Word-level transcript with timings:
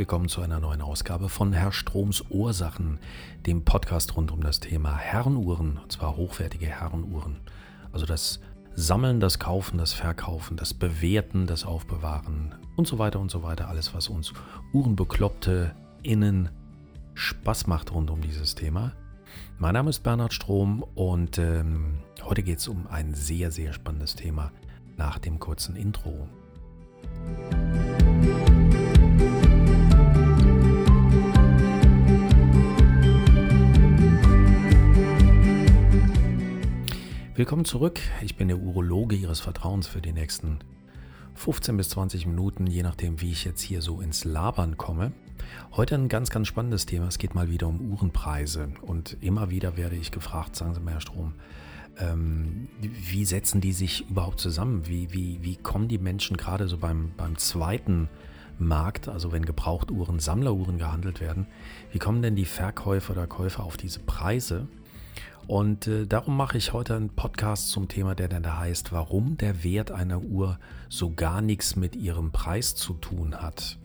Willkommen 0.00 0.30
zu 0.30 0.40
einer 0.40 0.60
neuen 0.60 0.80
Ausgabe 0.80 1.28
von 1.28 1.52
Herr 1.52 1.72
Stroms 1.72 2.24
Ursachen, 2.30 2.98
dem 3.44 3.66
Podcast 3.66 4.16
rund 4.16 4.30
um 4.30 4.40
das 4.40 4.58
Thema 4.58 4.96
Herrenuhren, 4.96 5.76
und 5.76 5.92
zwar 5.92 6.16
hochwertige 6.16 6.64
Herrenuhren. 6.64 7.36
Also 7.92 8.06
das 8.06 8.40
Sammeln, 8.74 9.20
das 9.20 9.38
Kaufen, 9.38 9.76
das 9.76 9.92
Verkaufen, 9.92 10.56
das 10.56 10.72
Bewerten, 10.72 11.46
das 11.46 11.66
Aufbewahren 11.66 12.54
und 12.76 12.88
so 12.88 12.98
weiter 12.98 13.20
und 13.20 13.30
so 13.30 13.42
weiter. 13.42 13.68
Alles, 13.68 13.92
was 13.92 14.08
uns 14.08 14.32
Uhrenbekloppte 14.72 15.74
innen 16.02 16.48
Spaß 17.12 17.66
macht 17.66 17.92
rund 17.92 18.10
um 18.10 18.22
dieses 18.22 18.54
Thema. 18.54 18.92
Mein 19.58 19.74
Name 19.74 19.90
ist 19.90 20.02
Bernhard 20.02 20.32
Strom 20.32 20.82
und 20.94 21.36
ähm, 21.36 21.98
heute 22.22 22.42
geht 22.42 22.60
es 22.60 22.68
um 22.68 22.86
ein 22.86 23.12
sehr, 23.12 23.50
sehr 23.50 23.74
spannendes 23.74 24.14
Thema 24.14 24.50
nach 24.96 25.18
dem 25.18 25.38
kurzen 25.38 25.76
Intro. 25.76 26.26
Willkommen 37.40 37.64
zurück. 37.64 38.00
Ich 38.20 38.36
bin 38.36 38.48
der 38.48 38.58
Urologe 38.58 39.16
Ihres 39.16 39.40
Vertrauens 39.40 39.86
für 39.86 40.02
die 40.02 40.12
nächsten 40.12 40.58
15 41.36 41.74
bis 41.78 41.88
20 41.88 42.26
Minuten, 42.26 42.66
je 42.66 42.82
nachdem, 42.82 43.22
wie 43.22 43.30
ich 43.30 43.46
jetzt 43.46 43.62
hier 43.62 43.80
so 43.80 44.02
ins 44.02 44.26
Labern 44.26 44.76
komme. 44.76 45.12
Heute 45.72 45.94
ein 45.94 46.10
ganz, 46.10 46.28
ganz 46.28 46.48
spannendes 46.48 46.84
Thema. 46.84 47.06
Es 47.06 47.16
geht 47.16 47.34
mal 47.34 47.48
wieder 47.48 47.66
um 47.66 47.80
Uhrenpreise. 47.80 48.68
Und 48.82 49.16
immer 49.22 49.48
wieder 49.48 49.78
werde 49.78 49.96
ich 49.96 50.10
gefragt, 50.10 50.54
sagen 50.54 50.74
Sie 50.74 50.80
mal, 50.80 50.92
Herr 50.92 51.00
Strom, 51.00 51.32
ähm, 51.98 52.68
wie 52.78 53.24
setzen 53.24 53.62
die 53.62 53.72
sich 53.72 54.10
überhaupt 54.10 54.38
zusammen? 54.38 54.86
Wie, 54.86 55.10
wie, 55.14 55.38
wie 55.40 55.56
kommen 55.56 55.88
die 55.88 55.96
Menschen 55.96 56.36
gerade 56.36 56.68
so 56.68 56.76
beim, 56.76 57.12
beim 57.16 57.38
zweiten 57.38 58.10
Markt, 58.58 59.08
also 59.08 59.32
wenn 59.32 59.46
Gebrauchtuhren, 59.46 60.18
Sammleruhren 60.18 60.76
gehandelt 60.76 61.22
werden, 61.22 61.46
wie 61.90 62.00
kommen 62.00 62.20
denn 62.20 62.36
die 62.36 62.44
Verkäufer 62.44 63.14
oder 63.14 63.26
Käufer 63.26 63.64
auf 63.64 63.78
diese 63.78 64.00
Preise? 64.00 64.68
Und 65.50 65.88
äh, 65.88 66.06
darum 66.06 66.36
mache 66.36 66.58
ich 66.58 66.72
heute 66.72 66.94
einen 66.94 67.08
Podcast 67.08 67.70
zum 67.70 67.88
Thema, 67.88 68.14
der 68.14 68.28
dann 68.28 68.44
da 68.44 68.58
heißt, 68.58 68.92
warum 68.92 69.36
der 69.36 69.64
Wert 69.64 69.90
einer 69.90 70.22
Uhr 70.22 70.60
so 70.88 71.12
gar 71.12 71.40
nichts 71.40 71.74
mit 71.74 71.96
ihrem 71.96 72.30
Preis 72.30 72.76
zu 72.76 72.92
tun 72.94 73.34
hat. 73.34 73.76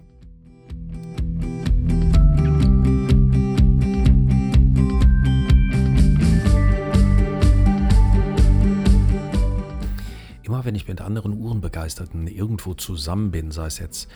Immer 10.44 10.66
wenn 10.66 10.76
ich 10.76 10.88
mit 10.88 11.02
anderen 11.02 11.34
Uhrenbegeisterten 11.34 12.28
irgendwo 12.28 12.76
zusammen 12.76 13.32
bin, 13.32 13.50
sei 13.50 13.66
es 13.66 13.80
jetzt 13.80 14.08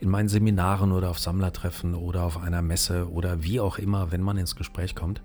in 0.00 0.08
meinen 0.08 0.28
Seminaren 0.28 0.92
oder 0.92 1.10
auf 1.10 1.18
Sammlertreffen 1.18 1.94
oder 1.94 2.24
auf 2.24 2.42
einer 2.42 2.62
Messe 2.62 3.10
oder 3.10 3.42
wie 3.42 3.60
auch 3.60 3.78
immer, 3.78 4.12
wenn 4.12 4.22
man 4.22 4.36
ins 4.36 4.56
Gespräch 4.56 4.94
kommt, 4.94 5.22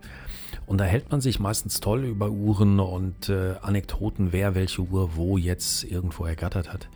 unterhält 0.66 1.11
man 1.11 1.22
sich 1.22 1.39
meistens 1.39 1.80
toll 1.80 2.05
über 2.05 2.30
Uhren 2.30 2.80
und 2.80 3.29
äh, 3.29 3.56
Anekdoten, 3.62 4.31
wer 4.31 4.56
welche 4.56 4.81
Uhr 4.81 5.16
wo 5.16 5.38
jetzt 5.38 5.84
irgendwo 5.84 6.25
ergattert 6.25 6.72
hat. 6.72 6.90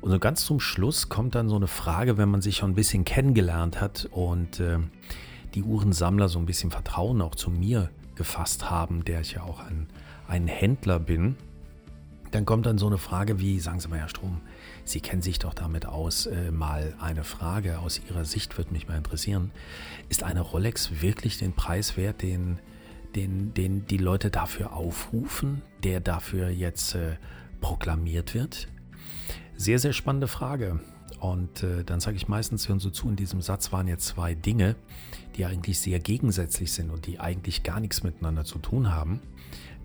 Und 0.00 0.10
so 0.10 0.18
ganz 0.18 0.44
zum 0.44 0.60
Schluss 0.60 1.08
kommt 1.08 1.34
dann 1.34 1.48
so 1.48 1.56
eine 1.56 1.68
Frage, 1.68 2.18
wenn 2.18 2.28
man 2.28 2.42
sich 2.42 2.56
schon 2.56 2.72
ein 2.72 2.74
bisschen 2.74 3.04
kennengelernt 3.04 3.80
hat 3.80 4.08
und 4.10 4.60
äh, 4.60 4.78
die 5.54 5.62
Uhrensammler 5.62 6.28
so 6.28 6.38
ein 6.38 6.46
bisschen 6.46 6.70
Vertrauen 6.70 7.20
auch 7.22 7.34
zu 7.34 7.50
mir 7.50 7.90
gefasst 8.14 8.70
haben, 8.70 9.04
der 9.04 9.20
ich 9.20 9.32
ja 9.32 9.42
auch 9.42 9.60
ein, 9.60 9.86
ein 10.26 10.48
Händler 10.48 10.98
bin, 10.98 11.36
dann 12.32 12.44
kommt 12.46 12.66
dann 12.66 12.78
so 12.78 12.86
eine 12.86 12.98
Frage 12.98 13.38
wie, 13.38 13.60
sagen 13.60 13.78
Sie 13.78 13.88
mal, 13.88 13.98
Herr 13.98 14.08
Strom, 14.08 14.40
Sie 14.84 15.00
kennen 15.00 15.22
sich 15.22 15.38
doch 15.38 15.54
damit 15.54 15.86
aus, 15.86 16.26
äh, 16.26 16.50
mal 16.50 16.94
eine 17.00 17.24
Frage 17.24 17.78
aus 17.78 18.00
Ihrer 18.08 18.24
Sicht 18.24 18.58
würde 18.58 18.72
mich 18.72 18.88
mal 18.88 18.96
interessieren. 18.96 19.50
Ist 20.08 20.22
eine 20.22 20.40
Rolex 20.40 21.02
wirklich 21.02 21.38
den 21.38 21.52
Preis 21.52 21.96
wert, 21.96 22.22
den 22.22 22.58
den, 23.14 23.54
den 23.54 23.86
die 23.86 23.98
Leute 23.98 24.30
dafür 24.30 24.72
aufrufen, 24.72 25.62
der 25.82 26.00
dafür 26.00 26.48
jetzt 26.48 26.94
äh, 26.94 27.16
proklamiert 27.60 28.34
wird? 28.34 28.68
Sehr, 29.56 29.78
sehr 29.78 29.92
spannende 29.92 30.28
Frage. 30.28 30.80
Und 31.20 31.62
äh, 31.62 31.84
dann 31.84 32.00
sage 32.00 32.16
ich 32.16 32.26
meistens, 32.26 32.68
hören 32.68 32.80
Sie 32.80 32.90
zu, 32.90 33.08
in 33.08 33.16
diesem 33.16 33.42
Satz 33.42 33.70
waren 33.70 33.86
jetzt 33.86 34.06
zwei 34.06 34.34
Dinge, 34.34 34.74
die 35.36 35.46
eigentlich 35.46 35.78
sehr 35.78 36.00
gegensätzlich 36.00 36.72
sind 36.72 36.90
und 36.90 37.06
die 37.06 37.20
eigentlich 37.20 37.62
gar 37.62 37.80
nichts 37.80 38.02
miteinander 38.02 38.44
zu 38.44 38.58
tun 38.58 38.92
haben. 38.92 39.20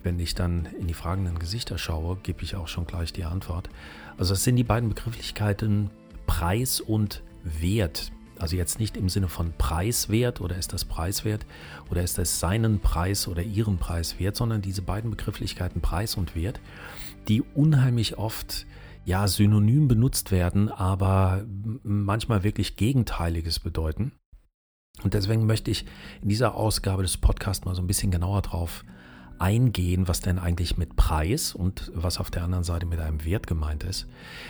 Wenn 0.04 0.20
ich 0.20 0.36
dann 0.36 0.68
in 0.80 0.88
die 0.88 0.94
fragenden 0.94 1.38
Gesichter 1.38 1.78
schaue, 1.78 2.18
gebe 2.24 2.44
ich 2.44 2.56
auch 2.56 2.68
schon 2.68 2.88
gleich 2.88 3.14
die 3.14 3.26
Antwort. 3.26 3.70
Also 4.18 4.34
es 4.34 4.44
sind 4.44 4.56
die 4.56 4.64
beiden 4.64 4.90
Begrifflichkeiten 4.90 5.92
Preis 6.26 6.82
und 6.82 7.22
Wert. 7.44 8.12
Also 8.40 8.56
jetzt 8.56 8.80
nicht 8.80 8.98
im 8.98 9.10
Sinne 9.10 9.30
von 9.30 9.54
preiswert 9.58 10.42
oder 10.42 10.58
ist 10.58 10.74
das 10.74 10.86
preiswert 10.86 11.46
oder 11.90 12.04
ist 12.04 12.18
das 12.18 12.40
seinen 12.40 12.80
Preis 12.80 13.28
oder 13.28 13.42
ihren 13.42 13.78
Preis 13.78 14.20
wert, 14.20 14.36
sondern 14.36 14.62
diese 14.62 14.82
beiden 14.82 15.12
Begrifflichkeiten 15.12 15.82
Preis 15.82 16.16
und 16.16 16.36
Wert, 16.36 16.60
die 17.28 17.42
unheimlich 17.42 18.18
oft 18.18 18.66
ja 19.06 19.28
synonym 19.28 19.88
benutzt 19.88 20.32
werden, 20.32 20.70
aber 20.70 21.46
manchmal 21.84 22.44
wirklich 22.44 22.76
Gegenteiliges 22.76 23.60
bedeuten. 23.60 24.12
Und 25.04 25.14
deswegen 25.14 25.46
möchte 25.46 25.72
ich 25.72 25.86
in 26.22 26.30
dieser 26.30 26.56
Ausgabe 26.56 27.04
des 27.04 27.18
Podcasts 27.18 27.66
mal 27.66 27.76
so 27.76 27.82
ein 27.82 27.88
bisschen 27.88 28.12
genauer 28.12 28.42
drauf 28.42 28.84
eingehen, 29.40 30.08
was 30.08 30.20
denn 30.20 30.40
eigentlich 30.40 30.78
mit 30.78 30.96
Preis 30.96 31.54
und 31.54 31.92
was 31.94 32.20
auf 32.20 32.32
der 32.32 32.44
anderen 32.44 32.64
Seite 32.64 32.86
mit 32.86 33.00
einem 33.00 33.24
Wert 33.26 33.48
gemeint 33.48 33.84
ist, 33.84 34.08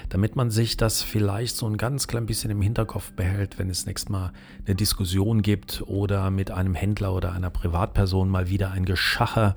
damit 0.10 0.36
man 0.36 0.52
sich 0.52 0.78
das 0.78 1.02
vielleicht 1.04 1.56
so 1.56 1.68
ein 1.68 1.78
ganz 1.78 2.08
klein 2.08 2.26
bisschen 2.26 2.52
im 2.52 2.62
Hinterkopf 2.62 3.12
behält, 3.12 3.60
wenn 3.60 3.70
es 3.70 3.86
nächstes 3.86 4.10
Mal 4.10 4.32
eine 4.66 4.76
Diskussion 4.76 5.42
gibt 5.42 5.84
oder 5.88 6.32
mit 6.32 6.52
einem 6.52 6.76
Händler 6.76 7.14
oder 7.14 7.34
einer 7.34 7.50
Privatperson 7.50 8.30
mal 8.30 8.50
wieder 8.50 8.72
ein 8.72 8.86
Geschacher 8.86 9.56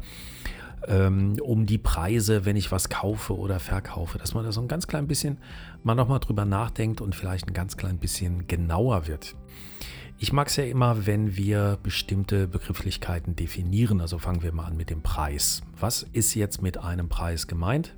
ähm, 0.86 1.36
um 1.42 1.66
die 1.66 1.78
Preise, 1.78 2.44
wenn 2.44 2.56
ich 2.56 2.72
was 2.72 2.88
kaufe 2.88 3.36
oder 3.36 3.60
verkaufe, 3.60 4.18
dass 4.18 4.34
man 4.34 4.44
da 4.44 4.52
so 4.52 4.60
ein 4.60 4.68
ganz 4.68 4.86
klein 4.86 5.06
bisschen 5.06 5.38
mal 5.82 5.94
nochmal 5.94 6.20
drüber 6.20 6.44
nachdenkt 6.44 7.00
und 7.00 7.14
vielleicht 7.14 7.48
ein 7.48 7.54
ganz 7.54 7.76
klein 7.76 7.98
bisschen 7.98 8.46
genauer 8.46 9.06
wird. 9.06 9.36
Ich 10.22 10.34
mag 10.34 10.48
es 10.48 10.56
ja 10.56 10.64
immer, 10.64 11.06
wenn 11.06 11.34
wir 11.38 11.78
bestimmte 11.82 12.46
Begrifflichkeiten 12.46 13.36
definieren. 13.36 14.02
Also 14.02 14.18
fangen 14.18 14.42
wir 14.42 14.52
mal 14.52 14.66
an 14.66 14.76
mit 14.76 14.90
dem 14.90 15.00
Preis. 15.00 15.62
Was 15.78 16.02
ist 16.12 16.34
jetzt 16.34 16.60
mit 16.60 16.76
einem 16.76 17.08
Preis 17.08 17.46
gemeint? 17.46 17.94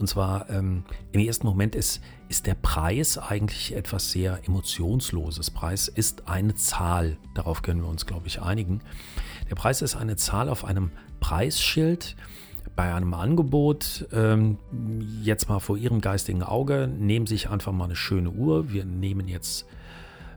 Und 0.00 0.08
zwar 0.08 0.50
ähm, 0.50 0.82
im 1.12 1.20
ersten 1.20 1.46
Moment 1.46 1.76
ist, 1.76 2.02
ist 2.28 2.48
der 2.48 2.56
Preis 2.56 3.16
eigentlich 3.16 3.76
etwas 3.76 4.10
sehr 4.10 4.40
Emotionsloses. 4.44 5.52
Preis 5.52 5.86
ist 5.86 6.26
eine 6.26 6.56
Zahl. 6.56 7.16
Darauf 7.36 7.62
können 7.62 7.80
wir 7.80 7.88
uns, 7.88 8.04
glaube 8.04 8.26
ich, 8.26 8.42
einigen. 8.42 8.80
Der 9.48 9.54
Preis 9.54 9.82
ist 9.82 9.94
eine 9.94 10.16
Zahl 10.16 10.48
auf 10.48 10.64
einem 10.64 10.90
Preisschild. 11.20 12.16
Bei 12.74 12.92
einem 12.92 13.14
Angebot, 13.14 14.08
ähm, 14.12 14.58
jetzt 15.22 15.48
mal 15.48 15.60
vor 15.60 15.76
Ihrem 15.76 16.00
geistigen 16.00 16.42
Auge, 16.42 16.88
nehmen 16.88 17.28
Sie 17.28 17.34
sich 17.34 17.50
einfach 17.50 17.70
mal 17.70 17.84
eine 17.84 17.94
schöne 17.94 18.30
Uhr. 18.30 18.72
Wir 18.72 18.84
nehmen 18.84 19.28
jetzt 19.28 19.66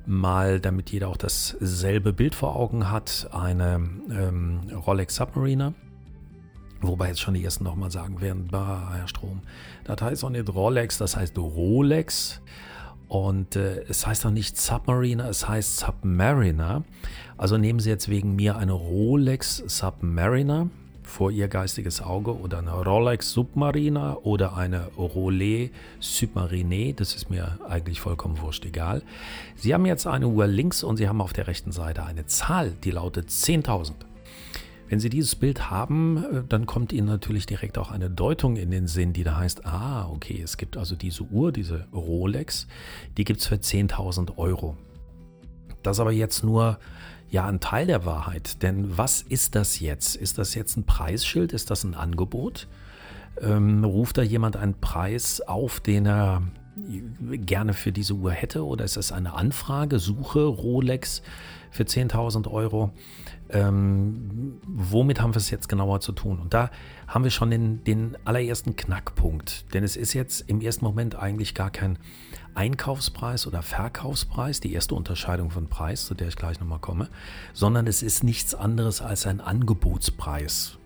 mal, 0.08 0.60
damit 0.60 0.92
jeder 0.92 1.10
auch 1.10 1.18
dasselbe 1.18 2.14
Bild 2.14 2.36
vor 2.36 2.56
Augen 2.56 2.90
hat, 2.92 3.30
eine 3.32 3.76
ähm, 3.76 4.62
Rolex 4.86 5.16
Submariner. 5.16 5.74
Wobei 6.82 7.08
jetzt 7.08 7.22
schon 7.22 7.34
die 7.34 7.44
ersten 7.44 7.64
nochmal 7.64 7.92
sagen 7.92 8.22
werden, 8.22 8.48
bah, 8.52 8.94
Herr 8.96 9.08
Strom, 9.08 9.42
das 9.86 10.02
heißt 10.02 10.24
auch 10.24 10.30
nicht 10.30 10.54
Rolex, 10.54 10.98
das 10.98 11.16
heißt 11.16 11.38
Rolex. 11.38 12.42
Und 13.08 13.56
äh, 13.56 13.84
es 13.88 14.06
heißt 14.06 14.26
auch 14.26 14.32
nicht 14.32 14.58
Submariner, 14.58 15.30
es 15.30 15.48
heißt 15.48 15.78
Submariner. 15.78 16.84
Also 17.38 17.58
nehmen 17.58 17.80
Sie 17.80 17.90
jetzt 17.90 18.10
wegen 18.10 18.36
mir 18.36 18.58
eine 18.58 18.74
Rolex 18.74 19.58
Submariner 19.58 20.70
vor 21.16 21.32
ihr 21.32 21.48
geistiges 21.48 22.02
Auge 22.02 22.38
oder 22.38 22.58
eine 22.58 22.74
Rolex 22.74 23.32
Submariner 23.32 24.26
oder 24.26 24.58
eine 24.58 24.88
Rolais 24.98 25.70
Submarine, 26.02 26.94
das 26.94 27.16
ist 27.16 27.30
mir 27.30 27.58
eigentlich 27.70 28.02
vollkommen 28.02 28.42
wurscht 28.42 28.66
egal. 28.66 29.02
Sie 29.56 29.74
haben 29.74 29.86
jetzt 29.86 30.08
eine 30.08 30.28
Uhr 30.28 30.46
links 30.46 30.84
und 30.84 30.98
Sie 30.98 31.08
haben 31.08 31.22
auf 31.22 31.32
der 31.32 31.48
rechten 31.48 31.72
Seite 31.72 32.06
eine 32.06 32.26
Zahl, 32.26 32.74
die 32.84 32.92
lautet 32.92 33.30
10.000. 33.30 33.94
Wenn 34.90 35.00
Sie 35.00 35.08
dieses 35.08 35.36
Bild 35.38 35.70
haben, 35.70 36.18
äh, 36.18 36.44
dann 36.50 36.66
kommt 36.66 36.92
Ihnen 36.92 37.08
natürlich 37.08 37.46
direkt 37.46 37.78
auch 37.78 37.92
eine 37.92 38.10
Deutung 38.10 38.58
in 38.58 38.70
den 38.70 38.88
Sinn, 38.88 39.14
die 39.14 39.24
da 39.24 39.38
heißt, 39.38 39.66
ah, 39.66 40.10
okay, 40.10 40.42
es 40.44 40.58
gibt 40.58 40.76
also 40.76 40.98
diese 40.98 41.24
Uhr, 41.24 41.54
diese 41.54 41.88
Rolex, 41.94 42.68
die 43.16 43.24
gibt 43.24 43.40
es 43.40 43.48
für 43.48 43.56
10.000 43.56 44.38
Euro. 44.38 44.76
Das 45.86 46.00
aber 46.00 46.12
jetzt 46.12 46.44
nur 46.44 46.80
ja 47.30 47.46
ein 47.46 47.60
Teil 47.60 47.88
der 47.88 48.06
Wahrheit. 48.06 48.62
Denn 48.64 48.98
was 48.98 49.22
ist 49.22 49.56
das 49.56 49.80
jetzt? 49.80 50.16
Ist 50.16 50.38
das 50.38 50.56
jetzt 50.56 50.78
ein 50.78 50.86
Preisschild? 50.86 51.54
Ist 51.54 51.72
das 51.72 51.84
ein 51.84 51.96
Angebot? 51.96 52.68
Ähm, 53.42 53.84
ruft 53.84 54.18
da 54.18 54.22
jemand 54.22 54.56
einen 54.56 54.80
Preis 54.80 55.42
auf, 55.42 55.80
den 55.80 56.06
er 56.06 56.42
gerne 56.78 57.74
für 57.74 57.92
diese 57.92 58.14
Uhr 58.14 58.32
hätte 58.32 58.66
oder 58.66 58.84
ist 58.84 58.98
es 58.98 59.12
eine 59.12 59.34
Anfrage, 59.34 60.00
Suche, 60.00 60.44
Rolex 60.44 61.22
für 61.72 61.84
10.000 61.84 62.50
Euro? 62.52 62.92
Ähm, 63.50 64.60
womit 64.66 65.22
haben 65.22 65.34
wir 65.34 65.38
es 65.38 65.50
jetzt 65.52 65.70
genauer 65.70 66.00
zu 66.00 66.12
tun? 66.12 66.40
Und 66.40 66.54
da 66.54 66.72
haben 67.08 67.24
wir 67.24 67.32
schon 67.32 67.52
den, 67.52 67.84
den 67.84 68.18
allerersten 68.26 68.76
Knackpunkt, 68.76 69.74
denn 69.74 69.84
es 69.84 69.96
ist 69.96 70.14
jetzt 70.14 70.50
im 70.50 70.62
ersten 70.62 70.84
Moment 70.84 71.16
eigentlich 71.16 71.54
gar 71.54 71.70
kein 71.70 71.98
Einkaufspreis 72.56 73.46
oder 73.48 73.62
Verkaufspreis, 73.62 74.60
die 74.60 74.74
erste 74.74 74.96
Unterscheidung 74.96 75.52
von 75.52 75.68
Preis, 75.68 76.06
zu 76.06 76.16
der 76.16 76.30
ich 76.30 76.36
gleich 76.36 76.60
nochmal 76.60 76.80
komme, 76.80 77.10
sondern 77.54 77.86
es 77.86 78.02
ist 78.02 78.24
nichts 78.24 78.56
anderes 78.56 79.02
als 79.02 79.28
ein 79.28 79.42
Angebotspreis. 79.42 80.78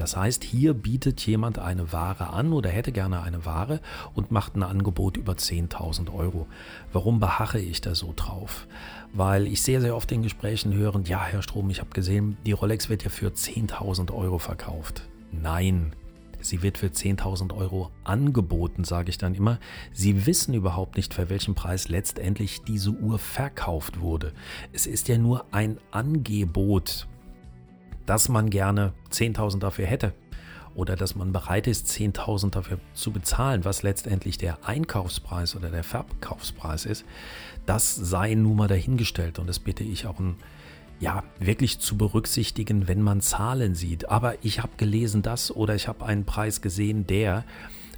Das 0.00 0.16
heißt, 0.16 0.44
hier 0.44 0.72
bietet 0.72 1.20
jemand 1.26 1.58
eine 1.58 1.92
Ware 1.92 2.28
an 2.28 2.54
oder 2.54 2.70
hätte 2.70 2.90
gerne 2.90 3.22
eine 3.22 3.44
Ware 3.44 3.80
und 4.14 4.30
macht 4.30 4.56
ein 4.56 4.62
Angebot 4.62 5.18
über 5.18 5.34
10.000 5.34 6.10
Euro. 6.10 6.46
Warum 6.90 7.20
beharre 7.20 7.60
ich 7.60 7.82
da 7.82 7.94
so 7.94 8.14
drauf? 8.16 8.66
Weil 9.12 9.46
ich 9.46 9.60
sehr, 9.60 9.82
sehr 9.82 9.94
oft 9.94 10.10
in 10.10 10.22
Gesprächen 10.22 10.72
höre, 10.72 11.02
ja, 11.04 11.22
Herr 11.22 11.42
Strom, 11.42 11.68
ich 11.68 11.80
habe 11.80 11.90
gesehen, 11.90 12.38
die 12.46 12.52
Rolex 12.52 12.88
wird 12.88 13.04
ja 13.04 13.10
für 13.10 13.28
10.000 13.28 14.10
Euro 14.10 14.38
verkauft. 14.38 15.02
Nein, 15.32 15.92
sie 16.40 16.62
wird 16.62 16.78
für 16.78 16.88
10.000 16.88 17.54
Euro 17.56 17.90
angeboten, 18.04 18.84
sage 18.84 19.10
ich 19.10 19.18
dann 19.18 19.34
immer. 19.34 19.58
Sie 19.92 20.26
wissen 20.26 20.54
überhaupt 20.54 20.96
nicht, 20.96 21.14
für 21.14 21.30
welchen 21.30 21.54
Preis 21.54 21.88
letztendlich 21.88 22.62
diese 22.62 22.90
Uhr 22.90 23.18
verkauft 23.18 24.00
wurde. 24.00 24.32
Es 24.72 24.86
ist 24.86 25.08
ja 25.08 25.18
nur 25.18 25.44
ein 25.52 25.78
Angebot 25.90 27.06
dass 28.10 28.28
man 28.28 28.50
gerne 28.50 28.92
10.000 29.12 29.60
dafür 29.60 29.86
hätte 29.86 30.12
oder 30.74 30.96
dass 30.96 31.14
man 31.14 31.32
bereit 31.32 31.68
ist, 31.68 31.86
10.000 31.86 32.50
dafür 32.50 32.80
zu 32.92 33.12
bezahlen, 33.12 33.64
was 33.64 33.84
letztendlich 33.84 34.36
der 34.36 34.66
Einkaufspreis 34.66 35.54
oder 35.54 35.70
der 35.70 35.84
Verkaufspreis 35.84 36.86
ist, 36.86 37.04
das 37.66 37.94
sei 37.94 38.34
nun 38.34 38.56
mal 38.56 38.66
dahingestellt 38.66 39.38
und 39.38 39.46
das 39.46 39.60
bitte 39.60 39.84
ich 39.84 40.06
auch 40.06 40.18
ein, 40.18 40.34
ja, 41.00 41.24
wirklich 41.38 41.80
zu 41.80 41.96
berücksichtigen, 41.96 42.86
wenn 42.86 43.00
man 43.02 43.22
Zahlen 43.22 43.74
sieht. 43.74 44.08
Aber 44.08 44.44
ich 44.44 44.62
habe 44.62 44.76
gelesen 44.76 45.22
das 45.22 45.50
oder 45.50 45.74
ich 45.74 45.88
habe 45.88 46.04
einen 46.04 46.26
Preis 46.26 46.60
gesehen, 46.60 47.06
der 47.06 47.44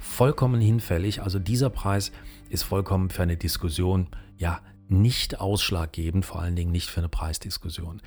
vollkommen 0.00 0.60
hinfällig, 0.60 1.22
also 1.22 1.38
dieser 1.38 1.70
Preis 1.70 2.12
ist 2.48 2.62
vollkommen 2.62 3.10
für 3.10 3.22
eine 3.22 3.36
Diskussion, 3.36 4.08
ja, 4.36 4.60
nicht 4.88 5.40
ausschlaggebend, 5.40 6.24
vor 6.24 6.40
allen 6.40 6.54
Dingen 6.54 6.70
nicht 6.70 6.90
für 6.90 7.00
eine 7.00 7.08
Preisdiskussion. 7.08 8.02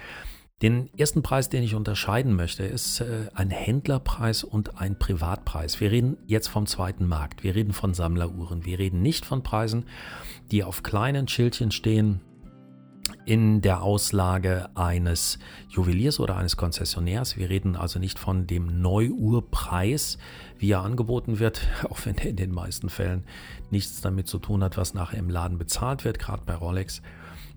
Den 0.62 0.90
ersten 0.98 1.22
Preis, 1.22 1.50
den 1.50 1.64
ich 1.64 1.76
unterscheiden 1.76 2.34
möchte, 2.34 2.64
ist 2.64 3.02
äh, 3.02 3.28
ein 3.34 3.50
Händlerpreis 3.50 4.44
und 4.44 4.80
ein 4.80 4.98
Privatpreis. 4.98 5.82
Wir 5.82 5.92
reden 5.92 6.18
jetzt 6.28 6.48
vom 6.48 6.66
zweiten 6.66 7.08
Markt. 7.08 7.44
Wir 7.44 7.56
reden 7.56 7.74
von 7.74 7.94
Sammleruhren. 7.94 8.64
Wir 8.64 8.80
reden 8.80 9.02
nicht 9.02 9.26
von 9.26 9.44
Preisen, 9.44 9.86
die 10.52 10.64
auf 10.64 10.82
kleinen 10.82 11.28
Schildchen 11.28 11.72
stehen 11.72 12.22
in 13.26 13.62
der 13.62 13.82
Auslage 13.82 14.70
eines 14.76 15.40
Juweliers 15.70 16.20
oder 16.20 16.38
eines 16.38 16.58
Konzessionärs. 16.58 17.38
Wir 17.38 17.50
reden 17.50 17.76
also 17.76 18.00
nicht 18.00 18.20
von 18.20 18.46
dem 18.48 18.82
Neuuhrpreis, 18.82 20.18
wie 20.60 20.72
er 20.72 20.82
angeboten 20.82 21.40
wird, 21.40 21.62
auch 21.90 22.00
wenn 22.06 22.18
er 22.18 22.30
in 22.30 22.36
den 22.36 22.52
meisten 22.52 22.90
Fällen 22.90 23.24
nichts 23.72 24.02
damit 24.02 24.28
zu 24.28 24.38
tun 24.38 24.64
hat, 24.64 24.78
was 24.78 24.94
nachher 24.94 25.18
im 25.18 25.30
Laden 25.30 25.58
bezahlt 25.58 26.06
wird, 26.06 26.20
gerade 26.20 26.44
bei 26.46 26.54
Rolex. 26.54 27.02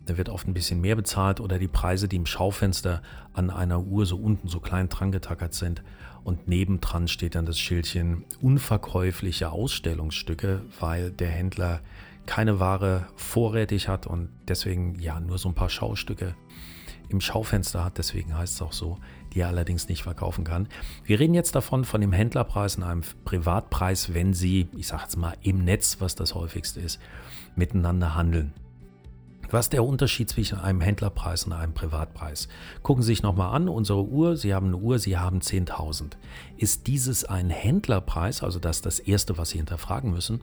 Da 0.06 0.16
wird 0.16 0.30
oft 0.30 0.48
ein 0.48 0.54
bisschen 0.54 0.80
mehr 0.80 0.96
bezahlt 0.96 1.38
oder 1.38 1.58
die 1.58 1.68
Preise, 1.68 2.08
die 2.08 2.16
im 2.16 2.24
Schaufenster 2.24 3.02
an 3.34 3.50
einer 3.50 3.80
Uhr 3.80 4.06
so 4.06 4.16
unten 4.16 4.48
so 4.48 4.58
klein 4.58 4.88
dran 4.88 5.12
getackert 5.12 5.52
sind. 5.52 5.82
Und 6.24 6.48
nebendran 6.48 7.08
steht 7.08 7.34
dann 7.34 7.44
das 7.44 7.58
Schildchen 7.58 8.24
unverkäufliche 8.40 9.50
Ausstellungsstücke, 9.50 10.62
weil 10.80 11.10
der 11.10 11.28
Händler 11.28 11.80
keine 12.28 12.60
Ware 12.60 13.06
vorrätig 13.16 13.88
hat 13.88 14.06
und 14.06 14.28
deswegen 14.46 15.00
ja 15.00 15.18
nur 15.18 15.38
so 15.38 15.48
ein 15.48 15.54
paar 15.54 15.70
Schaustücke 15.70 16.36
im 17.08 17.22
Schaufenster 17.22 17.82
hat, 17.82 17.96
deswegen 17.96 18.36
heißt 18.36 18.56
es 18.56 18.62
auch 18.62 18.74
so, 18.74 18.98
die 19.32 19.40
er 19.40 19.48
allerdings 19.48 19.88
nicht 19.88 20.02
verkaufen 20.02 20.44
kann. 20.44 20.68
Wir 21.04 21.18
reden 21.18 21.32
jetzt 21.32 21.54
davon 21.54 21.86
von 21.86 22.02
dem 22.02 22.12
Händlerpreis 22.12 22.76
und 22.76 22.82
einem 22.82 23.02
Privatpreis, 23.24 24.12
wenn 24.12 24.34
Sie, 24.34 24.68
ich 24.76 24.88
sage 24.88 25.04
jetzt 25.04 25.16
mal 25.16 25.36
im 25.40 25.64
Netz, 25.64 25.96
was 26.00 26.16
das 26.16 26.34
häufigste 26.34 26.80
ist, 26.80 27.00
miteinander 27.56 28.14
handeln. 28.14 28.52
Was 29.50 29.66
ist 29.66 29.72
der 29.72 29.84
Unterschied 29.84 30.28
zwischen 30.28 30.58
einem 30.58 30.82
Händlerpreis 30.82 31.44
und 31.44 31.54
einem 31.54 31.72
Privatpreis? 31.72 32.48
Gucken 32.82 33.02
Sie 33.02 33.08
sich 33.08 33.22
nochmal 33.22 33.54
an, 33.54 33.70
unsere 33.70 34.04
Uhr, 34.04 34.36
Sie 34.36 34.52
haben 34.52 34.66
eine 34.66 34.76
Uhr, 34.76 34.98
Sie 34.98 35.16
haben 35.16 35.38
10.000. 35.38 36.18
Ist 36.58 36.86
dieses 36.86 37.24
ein 37.24 37.48
Händlerpreis, 37.48 38.42
also 38.42 38.58
das 38.58 38.76
ist 38.76 38.86
das 38.86 38.98
Erste, 38.98 39.38
was 39.38 39.50
Sie 39.50 39.56
hinterfragen 39.56 40.10
müssen, 40.10 40.42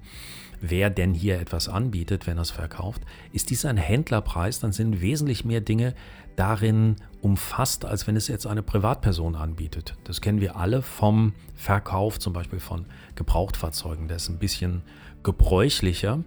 wer 0.70 0.90
denn 0.90 1.14
hier 1.14 1.40
etwas 1.40 1.70
anbietet, 1.70 2.28
wenn 2.28 2.38
er 2.38 2.44
es 2.44 2.52
verkauft? 2.52 3.02
Ist 3.32 3.50
dies 3.50 3.66
ein 3.66 3.78
Händlerpreis, 3.78 4.60
dann 4.60 4.72
sind 4.72 5.02
wesentlich 5.02 5.46
mehr 5.46 5.62
Dinge 5.62 5.94
darin 6.36 6.98
umfasst, 7.22 7.86
als 7.86 8.08
wenn 8.08 8.16
es 8.16 8.28
jetzt 8.28 8.46
eine 8.46 8.62
Privatperson 8.64 9.36
anbietet. 9.36 9.96
Das 10.04 10.22
kennen 10.22 10.42
wir 10.42 10.58
alle 10.58 10.82
vom 10.82 11.34
Verkauf 11.56 12.20
zum 12.20 12.34
Beispiel 12.34 12.60
von 12.60 12.86
Gebrauchtfahrzeugen. 13.16 14.08
Der 14.08 14.18
ist 14.18 14.30
ein 14.30 14.40
bisschen 14.40 14.84
gebräuchlicher 15.24 16.24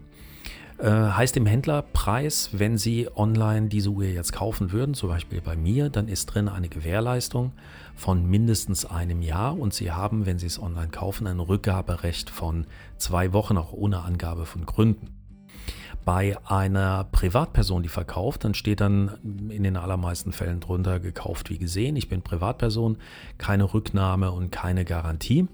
äh, 0.78 0.90
heißt 0.90 1.36
im 1.36 1.46
Händlerpreis, 1.46 2.50
wenn 2.52 2.78
Sie 2.78 3.08
online 3.16 3.68
diese 3.68 3.90
Uhr 3.90 4.04
jetzt 4.04 4.32
kaufen 4.32 4.70
würden, 4.70 4.94
zum 4.94 5.08
Beispiel 5.08 5.40
bei 5.40 5.56
mir, 5.56 5.90
dann 5.90 6.06
ist 6.06 6.26
drin 6.26 6.48
eine 6.48 6.68
Gewährleistung 6.68 7.52
von 7.96 8.24
mindestens 8.24 8.84
einem 8.84 9.20
Jahr 9.20 9.58
und 9.58 9.74
Sie 9.74 9.90
haben, 9.90 10.24
wenn 10.24 10.38
Sie 10.38 10.46
es 10.46 10.62
online 10.62 10.90
kaufen, 10.90 11.26
ein 11.26 11.40
Rückgaberecht 11.40 12.30
von 12.30 12.66
zwei 12.96 13.32
Wochen, 13.32 13.56
auch 13.56 13.72
ohne 13.72 14.02
Angabe 14.02 14.46
von 14.46 14.66
Gründen. 14.66 15.08
Bei 16.04 16.38
einer 16.46 17.04
Privatperson, 17.10 17.82
die 17.82 17.88
verkauft, 17.88 18.44
dann 18.44 18.54
steht 18.54 18.80
dann 18.80 19.50
in 19.50 19.64
den 19.64 19.76
allermeisten 19.76 20.32
Fällen 20.32 20.60
drunter 20.60 21.00
gekauft 21.00 21.50
wie 21.50 21.58
gesehen. 21.58 21.96
Ich 21.96 22.08
bin 22.08 22.22
Privatperson, 22.22 22.98
keine 23.36 23.74
Rücknahme 23.74 24.30
und 24.30 24.50
keine 24.50 24.84
Garantie. 24.84 25.48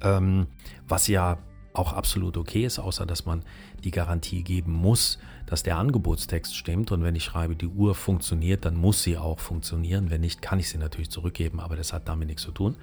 Ähm, 0.00 0.46
was 0.88 1.08
ja 1.08 1.38
auch 1.74 1.92
absolut 1.92 2.36
okay 2.36 2.64
ist, 2.64 2.78
außer 2.78 3.04
dass 3.04 3.26
man 3.26 3.42
die 3.84 3.90
Garantie 3.90 4.42
geben 4.42 4.72
muss, 4.72 5.18
dass 5.46 5.62
der 5.62 5.76
Angebotstext 5.76 6.56
stimmt. 6.56 6.90
Und 6.90 7.02
wenn 7.02 7.14
ich 7.14 7.24
schreibe, 7.24 7.54
die 7.54 7.68
Uhr 7.68 7.94
funktioniert, 7.94 8.64
dann 8.64 8.76
muss 8.76 9.02
sie 9.02 9.16
auch 9.16 9.38
funktionieren. 9.38 10.10
Wenn 10.10 10.22
nicht, 10.22 10.42
kann 10.42 10.58
ich 10.58 10.68
sie 10.68 10.78
natürlich 10.78 11.10
zurückgeben, 11.10 11.60
aber 11.60 11.76
das 11.76 11.92
hat 11.92 12.08
damit 12.08 12.28
nichts 12.28 12.42
zu 12.42 12.50
tun. 12.50 12.76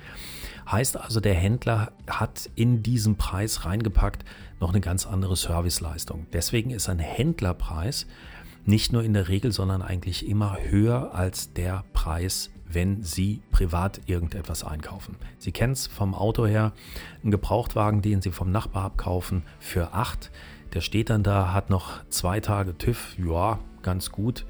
Heißt 0.69 0.97
also, 0.97 1.19
der 1.19 1.33
Händler 1.33 1.91
hat 2.07 2.49
in 2.55 2.83
diesen 2.83 3.15
Preis 3.15 3.65
reingepackt 3.65 4.23
noch 4.59 4.69
eine 4.69 4.81
ganz 4.81 5.05
andere 5.05 5.35
Serviceleistung. 5.35 6.27
Deswegen 6.33 6.71
ist 6.71 6.87
ein 6.87 6.99
Händlerpreis 6.99 8.05
nicht 8.63 8.93
nur 8.93 9.03
in 9.03 9.13
der 9.13 9.27
Regel, 9.27 9.51
sondern 9.51 9.81
eigentlich 9.81 10.27
immer 10.27 10.57
höher 10.61 11.15
als 11.15 11.51
der 11.53 11.83
Preis 11.93 12.51
wenn 12.73 13.03
Sie 13.03 13.41
privat 13.51 14.01
irgendetwas 14.05 14.63
einkaufen. 14.63 15.15
Sie 15.37 15.51
kennen 15.51 15.73
es 15.73 15.87
vom 15.87 16.13
Auto 16.15 16.45
her, 16.45 16.73
einen 17.21 17.31
Gebrauchtwagen, 17.31 18.01
den 18.01 18.21
Sie 18.21 18.31
vom 18.31 18.51
Nachbar 18.51 18.85
abkaufen 18.85 19.43
für 19.59 19.93
8. 19.93 20.31
Der 20.73 20.81
steht 20.81 21.09
dann 21.09 21.23
da, 21.23 21.53
hat 21.53 21.69
noch 21.69 22.03
zwei 22.09 22.39
Tage 22.39 22.77
TÜV, 22.77 23.17
ja, 23.17 23.59
ganz 23.81 24.11
gut. 24.11 24.45